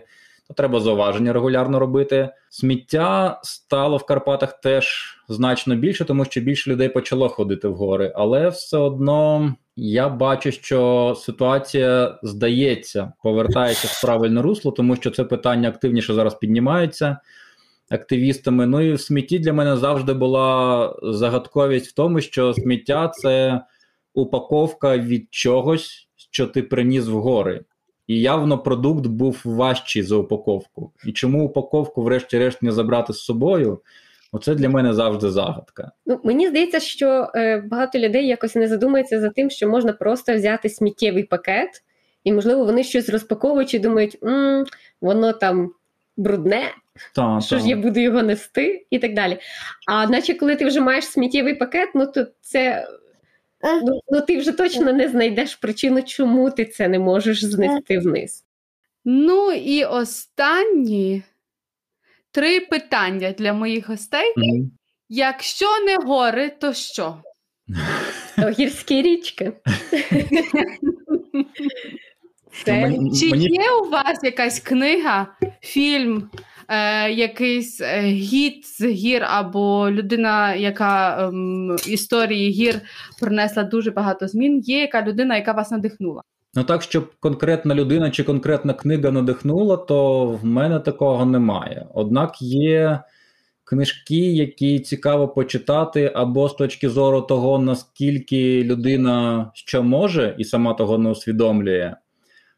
то 0.47 0.53
треба 0.53 0.79
зауваження 0.79 1.33
регулярно 1.33 1.79
робити. 1.79 2.29
Сміття 2.49 3.39
стало 3.43 3.97
в 3.97 4.05
Карпатах 4.05 4.59
теж 4.61 5.17
значно 5.29 5.75
більше, 5.75 6.05
тому 6.05 6.25
що 6.25 6.41
більше 6.41 6.71
людей 6.71 6.89
почало 6.89 7.29
ходити 7.29 7.67
в 7.67 7.75
гори. 7.75 8.13
Але 8.15 8.49
все 8.49 8.77
одно 8.77 9.53
я 9.75 10.09
бачу, 10.09 10.51
що 10.51 11.13
ситуація 11.17 12.19
здається, 12.23 13.13
повертається 13.23 13.87
в 13.91 14.01
правильне 14.01 14.41
русло, 14.41 14.71
тому 14.71 14.95
що 14.95 15.11
це 15.11 15.23
питання 15.23 15.69
активніше 15.69 16.13
зараз 16.13 16.35
піднімається 16.35 17.17
активістами. 17.89 18.65
Ну 18.65 18.81
і 18.81 18.93
в 18.93 19.01
смітті 19.01 19.39
для 19.39 19.53
мене 19.53 19.77
завжди 19.77 20.13
була 20.13 20.95
загадковість 21.03 21.87
в 21.87 21.93
тому, 21.93 22.21
що 22.21 22.53
сміття 22.53 23.07
це 23.07 23.61
упаковка 24.13 24.97
від 24.97 25.27
чогось, 25.29 26.07
що 26.15 26.47
ти 26.47 26.63
приніс 26.63 27.07
в 27.07 27.17
гори. 27.17 27.63
І 28.07 28.19
явно 28.21 28.57
продукт 28.57 29.05
був 29.05 29.41
важчий 29.45 30.03
за 30.03 30.15
упаковку. 30.15 30.91
І 31.05 31.11
чому 31.11 31.45
упаковку, 31.45 32.01
врешті-решт, 32.01 32.61
не 32.61 32.71
забрати 32.71 33.13
з 33.13 33.19
собою? 33.19 33.79
Оце 34.31 34.55
для 34.55 34.69
мене 34.69 34.93
завжди 34.93 35.29
загадка. 35.29 35.91
Ну 36.05 36.19
мені 36.23 36.47
здається, 36.47 36.79
що 36.79 37.27
е, 37.35 37.57
багато 37.57 37.99
людей 37.99 38.27
якось 38.27 38.55
не 38.55 38.67
задумується 38.67 39.21
за 39.21 39.29
тим, 39.29 39.49
що 39.49 39.67
можна 39.69 39.93
просто 39.93 40.35
взяти 40.35 40.69
сміттєвий 40.69 41.23
пакет, 41.23 41.69
і, 42.23 42.33
можливо, 42.33 42.65
вони 42.65 42.83
щось 42.83 43.09
розпаковуючи, 43.09 43.79
думають, 43.79 44.17
М, 44.23 44.65
воно 45.01 45.33
там 45.33 45.71
брудне, 46.17 46.63
та, 47.15 47.41
що 47.41 47.55
та. 47.55 47.61
ж 47.61 47.69
я 47.69 47.75
буду 47.77 47.99
його 47.99 48.23
нести, 48.23 48.85
і 48.89 48.99
так 48.99 49.13
далі. 49.13 49.37
А 49.87 50.07
наче, 50.07 50.33
коли 50.33 50.55
ти 50.55 50.65
вже 50.65 50.81
маєш 50.81 51.05
сміттєвий 51.05 51.55
пакет, 51.55 51.89
ну 51.95 52.05
то 52.07 52.25
це 52.41 52.87
Ну, 53.83 54.01
ну 54.09 54.21
ти 54.21 54.37
вже 54.37 54.51
точно 54.51 54.93
не 54.93 55.09
знайдеш 55.09 55.55
причину, 55.55 56.01
чому 56.01 56.51
ти 56.51 56.65
це 56.65 56.87
не 56.87 56.99
можеш 56.99 57.45
знести 57.45 57.99
вниз. 57.99 58.43
Ну 59.05 59.51
і 59.51 59.83
останні 59.83 61.23
три 62.31 62.59
питання 62.59 63.31
для 63.31 63.53
моїх 63.53 63.89
гостей. 63.89 64.33
Mm-hmm. 64.37 64.69
Якщо 65.09 65.65
не 65.85 65.95
гори, 65.97 66.49
то 66.49 66.73
що? 66.73 67.17
То 68.35 68.49
гірські 68.49 69.01
річки. 69.01 69.53
Це... 72.65 72.93
Чи 73.19 73.27
є 73.37 73.71
у 73.71 73.89
вас 73.89 74.19
якась 74.23 74.59
книга, 74.59 75.27
фільм, 75.61 76.29
е, 76.69 77.11
якийсь 77.11 77.81
е, 77.81 78.01
гід 78.01 78.65
з 78.65 78.85
гір, 78.85 79.23
або 79.23 79.91
людина, 79.91 80.55
яка 80.55 81.27
ем, 81.27 81.75
історії 81.87 82.51
гір 82.51 82.81
принесла 83.19 83.63
дуже 83.63 83.91
багато 83.91 84.27
змін, 84.27 84.59
є 84.59 84.79
яка 84.79 85.01
людина, 85.01 85.35
яка 85.35 85.51
вас 85.51 85.71
надихнула? 85.71 86.21
Ну 86.53 86.63
так, 86.63 86.81
щоб 86.81 87.11
конкретна 87.19 87.75
людина 87.75 88.11
чи 88.11 88.23
конкретна 88.23 88.73
книга 88.73 89.11
надихнула, 89.11 89.77
то 89.77 90.25
в 90.25 90.45
мене 90.45 90.79
такого 90.79 91.25
немає. 91.25 91.87
Однак 91.93 92.41
є 92.41 92.99
книжки, 93.63 94.33
які 94.33 94.79
цікаво 94.79 95.27
почитати, 95.27 96.11
або 96.15 96.49
з 96.49 96.53
точки 96.53 96.89
зору 96.89 97.21
того, 97.21 97.59
наскільки 97.59 98.63
людина 98.63 99.45
що 99.53 99.83
може 99.83 100.35
і 100.37 100.43
сама 100.43 100.73
того 100.73 100.97
не 100.97 101.09
усвідомлює 101.09 101.93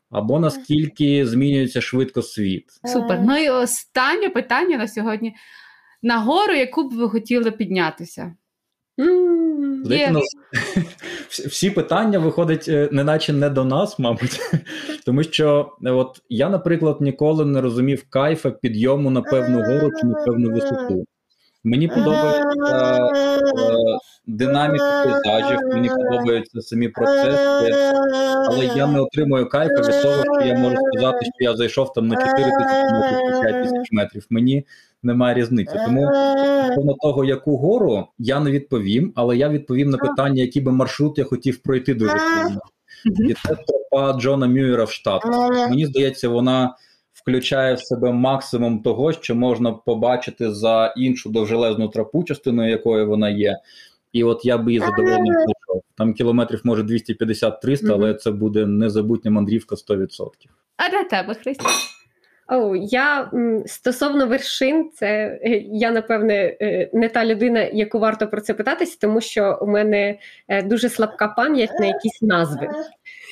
або 0.10 0.40
наскільки 0.40 1.26
змінюється 1.26 1.82
швидко 1.82 2.22
світ. 2.22 2.66
Супер. 2.86 3.22
Ну 3.22 3.38
і 3.38 3.50
останнє 3.50 4.30
питання 4.30 4.78
на 4.78 4.88
сьогодні: 4.88 5.36
на 6.02 6.20
гору, 6.20 6.54
яку 6.54 6.90
б 6.90 6.94
ви 6.94 7.10
хотіли 7.10 7.52
піднятися? 7.52 8.36
Ну, 8.98 10.22
всі 11.30 11.72
питання 11.72 12.20
виходять, 12.20 12.66
е, 12.68 12.90
неначе 12.92 13.34
не 13.34 13.50
до 13.50 13.66
нас, 13.66 14.00
мабуть. 14.00 14.40
Тому 15.06 15.24
що 15.24 15.76
от 15.84 16.22
я, 16.30 16.50
наприклад, 16.50 17.02
ніколи 17.02 17.46
не 17.46 17.62
розумів 17.62 18.10
кайфа 18.10 18.52
підйому 18.52 19.10
на 19.10 19.22
певну 19.22 19.58
гору 19.58 19.92
чи 20.02 20.08
на 20.08 20.14
певну 20.14 20.52
висоту. 20.54 21.06
Мені 21.68 21.88
подобається 21.88 22.44
е, 22.76 23.00
динаміка 24.28 25.04
пейзажів, 25.04 25.60
мені 25.74 25.90
подобаються 25.90 26.62
самі 26.62 26.90
процеси, 26.90 27.74
але 28.48 28.66
я 28.76 28.88
не 28.88 29.00
отримую 29.00 29.50
кайфа 29.50 29.76
від 29.76 30.02
того, 30.02 30.24
що 30.24 30.48
я 30.48 30.56
можу 30.56 30.76
сказати, 30.94 31.26
що 31.26 31.34
я 31.40 31.56
зайшов 31.56 31.94
там 31.94 32.08
на 32.08 32.16
4 32.16 32.34
тисячі 32.34 32.94
метрів, 32.94 33.42
5 33.42 33.64
тисяч 33.64 33.92
метрів. 33.92 34.26
Мені 34.30 34.66
немає 35.04 35.36
різниці. 35.36 35.74
Тому 35.86 36.12
стосовно 36.66 36.94
того, 36.94 37.26
яку 37.26 37.58
гору 37.58 38.08
я 38.20 38.40
не 38.40 38.52
відповім, 38.52 39.14
але 39.16 39.38
я 39.38 39.50
відповім 39.50 39.90
на 39.90 39.98
питання, 39.98 40.42
який 40.42 40.62
би 40.62 40.72
маршрут 40.72 41.18
я 41.18 41.24
хотів 41.24 41.58
пройти 41.58 41.94
дуже 41.94 42.20
сильно. 42.20 42.62
І 43.30 43.34
це 43.34 43.56
тропа 43.68 44.20
Джона 44.20 44.48
Мюєра 44.48 44.84
в 44.84 44.92
Штатах. 44.92 45.50
Мені 45.70 45.86
здається, 45.86 46.30
вона 46.30 46.76
включає 47.28 47.74
в 47.74 47.80
себе 47.80 48.12
максимум 48.12 48.80
того, 48.80 49.14
що 49.14 49.36
можна 49.36 49.72
побачити 49.72 50.52
за 50.52 50.94
іншу 50.98 51.30
довжелезну 51.30 51.88
тропу, 51.88 52.24
частиною 52.24 52.70
якої 52.70 53.06
вона 53.06 53.30
є. 53.30 53.58
І 54.14 54.24
от 54.24 54.46
я 54.46 54.58
би 54.58 54.72
її 54.72 54.80
задоволено 54.80 55.26
знайшов. 55.26 55.84
Там 55.98 56.14
кілометрів 56.14 56.62
може 56.64 56.84
250-300, 56.84 57.94
але 57.94 58.14
це 58.14 58.32
буде 58.32 58.66
незабутня 58.66 59.32
мандрівка 59.32 59.76
100%. 59.76 60.08
А 60.78 60.90
для 60.90 61.04
тебе, 61.04 61.34
Христя? 61.34 61.70
О, 62.50 62.76
я 62.76 63.32
стосовно 63.66 64.28
вершин, 64.28 64.90
це 64.94 65.40
е, 65.44 65.50
я 65.72 65.92
напевне 65.92 66.58
е, 66.62 66.90
не 66.94 67.10
та 67.10 67.26
людина, 67.26 67.62
яку 67.74 68.00
варто 68.00 68.28
про 68.28 68.42
це 68.42 68.54
питатися, 68.54 68.98
тому 69.02 69.22
що 69.22 69.60
у 69.62 69.68
мене 69.68 70.20
е, 70.48 70.64
дуже 70.64 70.90
слабка 70.90 71.28
пам'ять 71.28 71.80
на 71.80 71.86
якісь 71.86 72.22
назви. 72.22 72.70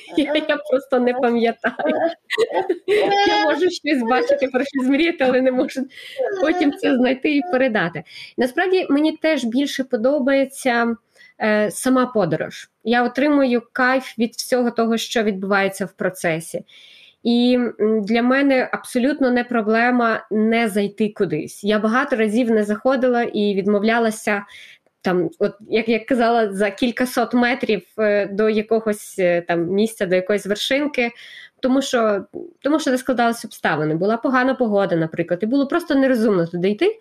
Я, 0.18 0.34
я 0.34 0.58
просто 0.70 1.00
не 1.00 1.14
пам'ятаю. 1.14 1.96
Я 3.28 3.44
можу 3.46 3.70
щось 3.70 4.02
бачити, 4.10 4.48
про 4.48 4.64
щось 4.64 4.86
змріяти, 4.86 5.24
але 5.24 5.42
не 5.42 5.52
можу 5.52 5.82
потім 6.42 6.72
це 6.72 6.96
знайти 6.96 7.36
і 7.36 7.42
передати. 7.52 8.04
Насправді 8.38 8.88
мені 8.90 9.18
теж 9.18 9.44
більше 9.44 9.84
подобається 9.84 10.96
е, 11.42 11.72
сама 11.72 12.06
подорож. 12.06 12.70
Я 12.84 13.04
отримую 13.04 13.62
кайф 13.72 14.20
від 14.20 14.34
всього 14.34 14.72
того, 14.72 14.98
що 14.98 15.24
відбувається 15.24 15.86
в 15.86 15.92
процесі. 15.92 16.64
І 17.26 17.60
для 18.02 18.22
мене 18.22 18.70
абсолютно 18.72 19.32
не 19.32 19.44
проблема 19.44 20.28
не 20.32 20.70
зайти 20.70 21.14
кудись. 21.18 21.64
Я 21.64 21.80
багато 21.80 22.16
разів 22.16 22.52
не 22.52 22.64
заходила 22.64 23.24
і 23.24 23.56
відмовлялася 23.56 24.44
там, 25.06 25.30
от 25.40 25.54
як 25.70 25.90
я 25.90 26.00
казала, 26.00 26.54
за 26.54 26.72
кількасот 26.72 27.34
метрів 27.34 27.82
е, 28.00 28.26
до 28.26 28.50
якогось 28.50 29.16
е, 29.20 29.42
там 29.42 29.68
місця, 29.68 30.06
до 30.06 30.16
якоїсь 30.16 30.46
вершинки, 30.46 31.12
тому 31.60 31.82
що 31.82 32.26
тому 32.62 32.80
що 32.80 32.92
не 32.92 32.98
складалися 32.98 33.48
обставини. 33.48 33.96
Була 33.96 34.18
погана 34.18 34.54
погода, 34.54 34.96
наприклад, 34.96 35.40
і 35.44 35.46
було 35.46 35.68
просто 35.68 35.96
нерозумно 35.96 36.48
туди 36.48 36.70
йти. 36.70 37.00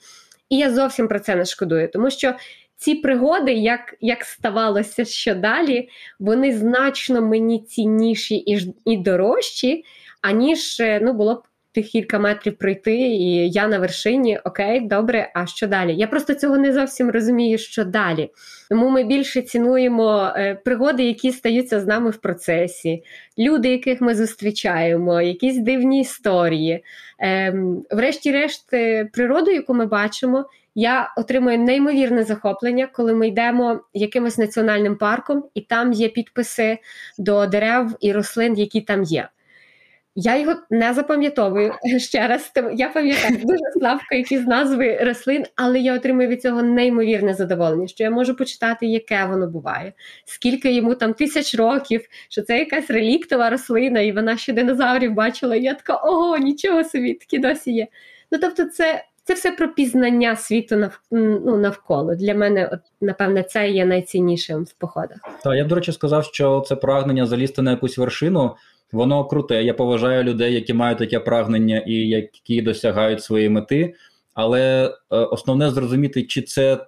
І 0.49 0.59
я 0.59 0.73
зовсім 0.73 1.09
про 1.09 1.21
це 1.21 1.37
не 1.37 1.45
шкодую, 1.45 1.89
тому 1.93 2.11
що 2.11 2.35
ці 2.77 2.95
пригоди, 2.95 3.53
як 3.53 3.95
як 4.01 4.25
ставалося 4.25 5.05
що 5.05 5.35
далі, 5.35 5.89
вони 6.19 6.57
значно 6.57 7.23
мені 7.23 7.61
цінніші 7.61 8.37
і 8.37 8.75
і 8.85 8.97
дорожчі, 8.97 9.85
аніж 10.23 10.81
е, 10.81 11.01
ну 11.03 11.13
було 11.13 11.35
б 11.35 11.43
тих 11.75 11.89
кілька 11.89 12.19
метрів 12.19 12.59
пройти, 12.59 12.97
і 12.97 13.51
я 13.51 13.69
на 13.69 13.79
вершині, 13.79 14.39
окей, 14.45 14.81
добре, 14.81 15.31
а 15.35 15.47
що 15.47 15.67
далі? 15.67 15.95
Я 15.95 16.07
просто 16.07 16.35
цього 16.35 16.59
не 16.59 16.73
зовсім 16.73 17.11
розумію, 17.11 17.59
що 17.59 17.85
далі. 17.85 18.31
Тому 18.69 18.91
ми 18.91 19.05
більше 19.05 19.43
цінуємо 19.43 20.33
е, 20.37 20.55
пригоди, 20.55 21.05
які 21.05 21.33
стаються 21.33 21.81
з 21.81 21.87
нами 21.87 22.11
в 22.11 22.17
процесі, 22.17 23.03
люди, 23.39 23.69
яких 23.69 24.01
ми 24.01 24.15
зустрічаємо, 24.15 25.21
якісь 25.21 25.59
дивні 25.59 26.01
історії. 26.01 26.85
Е, 27.21 27.55
врешті-решт, 27.91 28.75
е, 28.75 29.05
природу, 29.05 29.51
яку 29.51 29.75
ми 29.75 29.87
бачимо. 29.87 30.45
Я 30.75 31.15
отримую 31.17 31.59
неймовірне 31.59 32.25
захоплення, 32.25 32.89
коли 32.93 33.15
ми 33.15 33.29
йдемо 33.29 33.81
якимось 33.95 34.39
національним 34.39 34.97
парком, 34.97 35.45
і 35.55 35.61
там 35.61 35.93
є 35.93 36.09
підписи 36.09 36.79
до 37.19 37.47
дерев 37.47 37.97
і 38.01 38.13
рослин, 38.13 38.55
які 38.59 38.81
там 38.81 39.03
є. 39.03 39.29
Я 40.17 40.39
його 40.39 40.55
не 40.71 40.95
запам'ятовую 40.95 41.73
ще 41.99 42.29
раз. 42.29 42.53
Я 42.75 42.89
пам'ятаю 42.89 43.37
дуже 43.37 43.65
слабко 43.79 44.15
якісь 44.15 44.47
назви 44.47 44.99
рослин, 45.03 45.45
але 45.57 45.81
я 45.81 45.95
отримую 45.95 46.29
від 46.29 46.43
цього 46.43 46.63
неймовірне 46.63 47.35
задоволення, 47.35 47.87
що 47.87 48.05
я 48.05 48.11
можу 48.11 48.37
почитати, 48.37 48.87
яке 48.87 49.27
воно 49.27 49.47
буває, 49.47 49.93
скільки 50.25 50.73
йому 50.73 50.95
там 50.95 51.15
тисяч 51.15 51.55
років, 51.55 52.07
що 52.29 52.43
це 52.43 52.59
якась 52.59 52.91
реліктова 52.91 53.51
рослина, 53.51 54.01
і 54.01 54.13
вона 54.13 54.37
ще 54.37 54.53
динозаврів 54.53 55.15
бачила. 55.15 55.57
І 55.57 55.63
я 55.63 55.75
така, 55.75 55.95
ого, 55.95 56.39
нічого 56.39 56.85
собі, 56.85 57.15
такі 57.15 57.39
досі 57.39 57.73
є. 57.73 57.87
Ну 58.33 58.39
тобто, 58.39 58.65
це 58.65 59.05
це 59.25 59.35
все 59.35 59.51
про 59.51 59.69
пізнання 59.69 60.37
світу 60.37 60.77
нав, 60.77 61.01
ну, 61.11 61.57
навколо. 61.57 62.15
Для 62.15 62.35
мене, 62.35 62.71
от, 62.73 62.81
напевне, 63.01 63.43
це 63.43 63.71
є 63.71 63.85
найціннішим 63.85 64.65
в 64.65 64.73
походах. 64.73 65.19
Так, 65.43 65.55
я 65.55 65.65
б, 65.65 65.69
до 65.69 65.75
речі, 65.75 65.93
сказав, 65.93 66.25
що 66.25 66.65
це 66.69 66.77
прагнення 66.77 67.27
залізти 67.27 67.63
на 67.63 67.71
якусь 67.71 67.99
вершину. 67.99 68.57
Воно 68.95 69.25
круте. 69.25 69.65
Я 69.65 69.75
поважаю 69.75 70.25
людей, 70.25 70.55
які 70.55 70.75
мають 70.75 70.99
таке 70.99 71.21
прагнення 71.21 71.79
і 71.87 71.95
які 71.95 72.63
досягають 72.63 73.23
своєї 73.23 73.49
мети. 73.49 73.95
Але 74.35 74.87
е, 74.87 75.17
основне 75.17 75.71
зрозуміти, 75.71 76.23
чи 76.23 76.43
це 76.43 76.87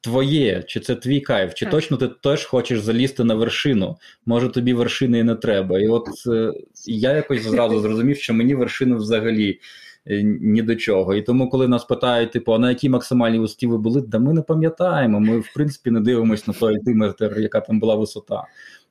твоє, 0.00 0.62
чи 0.62 0.80
це 0.80 0.94
твій 0.94 1.20
кайф, 1.20 1.54
чи 1.54 1.64
так. 1.64 1.74
точно 1.74 1.96
ти 1.96 2.08
теж 2.08 2.44
хочеш 2.44 2.80
залізти 2.80 3.24
на 3.24 3.34
вершину. 3.34 3.96
Може 4.26 4.48
тобі 4.48 4.72
вершини 4.72 5.18
і 5.18 5.22
не 5.22 5.34
треба. 5.34 5.80
І 5.80 5.88
от 5.88 6.08
е, 6.26 6.52
я 6.86 7.12
якось 7.12 7.42
зразу 7.42 7.80
зрозумів, 7.80 8.16
що 8.16 8.34
мені 8.34 8.54
вершини 8.54 8.96
взагалі. 8.96 9.60
Е, 10.06 10.22
ні 10.22 10.62
до 10.62 10.76
чого. 10.76 11.14
І 11.14 11.22
тому, 11.22 11.50
коли 11.50 11.68
нас 11.68 11.84
питають, 11.84 12.32
типу, 12.32 12.54
а 12.54 12.58
на 12.58 12.68
якій 12.68 12.88
максимальній 12.88 13.38
висоті 13.38 13.66
ви 13.66 13.78
були, 13.78 14.00
да 14.00 14.18
ми 14.18 14.32
не 14.32 14.42
пам'ятаємо. 14.42 15.20
Ми, 15.20 15.38
в 15.38 15.52
принципі, 15.54 15.90
не 15.90 16.00
дивимося 16.00 16.44
на 16.46 16.54
той 16.54 16.74
альтиметр, 16.74 17.40
яка 17.40 17.60
там 17.60 17.80
була 17.80 17.94
висота. 17.94 18.44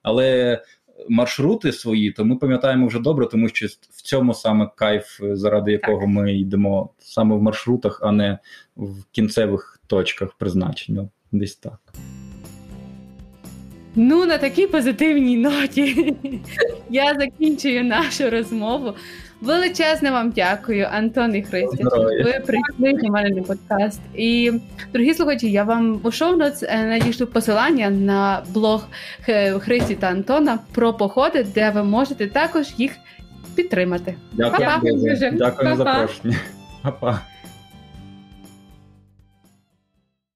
Але 0.04 0.62
маршрути 1.10 1.72
свої, 1.72 2.12
то 2.12 2.26
ми 2.26 2.36
пам'ятаємо 2.36 2.88
вже 2.88 3.00
добре, 3.00 3.26
тому 3.26 3.50
що 3.50 3.68
в 3.92 4.02
цьому 4.02 4.34
саме 4.34 4.70
кайф, 4.76 5.20
заради 5.22 5.72
якого 5.72 6.00
так. 6.00 6.10
ми 6.10 6.34
йдемо 6.34 6.90
саме 7.00 7.36
в 7.36 7.42
маршрутах, 7.42 8.00
а 8.04 8.12
не 8.12 8.40
в 8.76 9.04
кінцевих 9.12 9.80
точках 9.88 10.34
призначення. 10.34 11.10
Десь 11.32 11.56
так. 11.56 11.80
Ну, 13.96 14.26
на 14.26 14.38
такій 14.38 14.68
позитивній 14.68 15.38
ноті 15.38 16.16
я 16.90 17.16
закінчую 17.20 17.84
нашу 17.84 18.30
розмову. 18.30 18.94
Величезне 19.42 20.12
вам 20.12 20.32
дякую, 20.32 20.88
Антон 20.92 21.36
і 21.36 21.44
Христя. 21.44 21.84
Ви 22.24 22.44
прийшли 22.46 22.94
до 23.04 23.12
мене 23.12 23.30
на 23.30 23.42
подкаст. 23.42 24.02
І 24.16 24.52
дорогі 24.94 25.14
слухачі, 25.14 25.52
я 25.52 25.64
вам 25.64 26.00
у 26.04 26.12
шоу-ноц 26.12 26.64
е, 26.64 26.86
надішлю 26.86 27.28
посилання 27.28 27.90
на 27.90 28.44
блог 28.50 28.88
Христі 29.60 29.96
та 29.96 30.08
Антона 30.08 30.60
про 30.74 30.94
походи, 30.94 31.46
де 31.56 31.70
ви 31.70 31.84
можете 31.84 32.28
також 32.28 32.68
їх 32.78 32.92
підтримати. 33.56 34.16
Дякую, 34.34 34.70
Дякую 35.38 35.76
за 35.76 35.76
запрошення. 35.76 36.38
Па-па. 36.82 37.22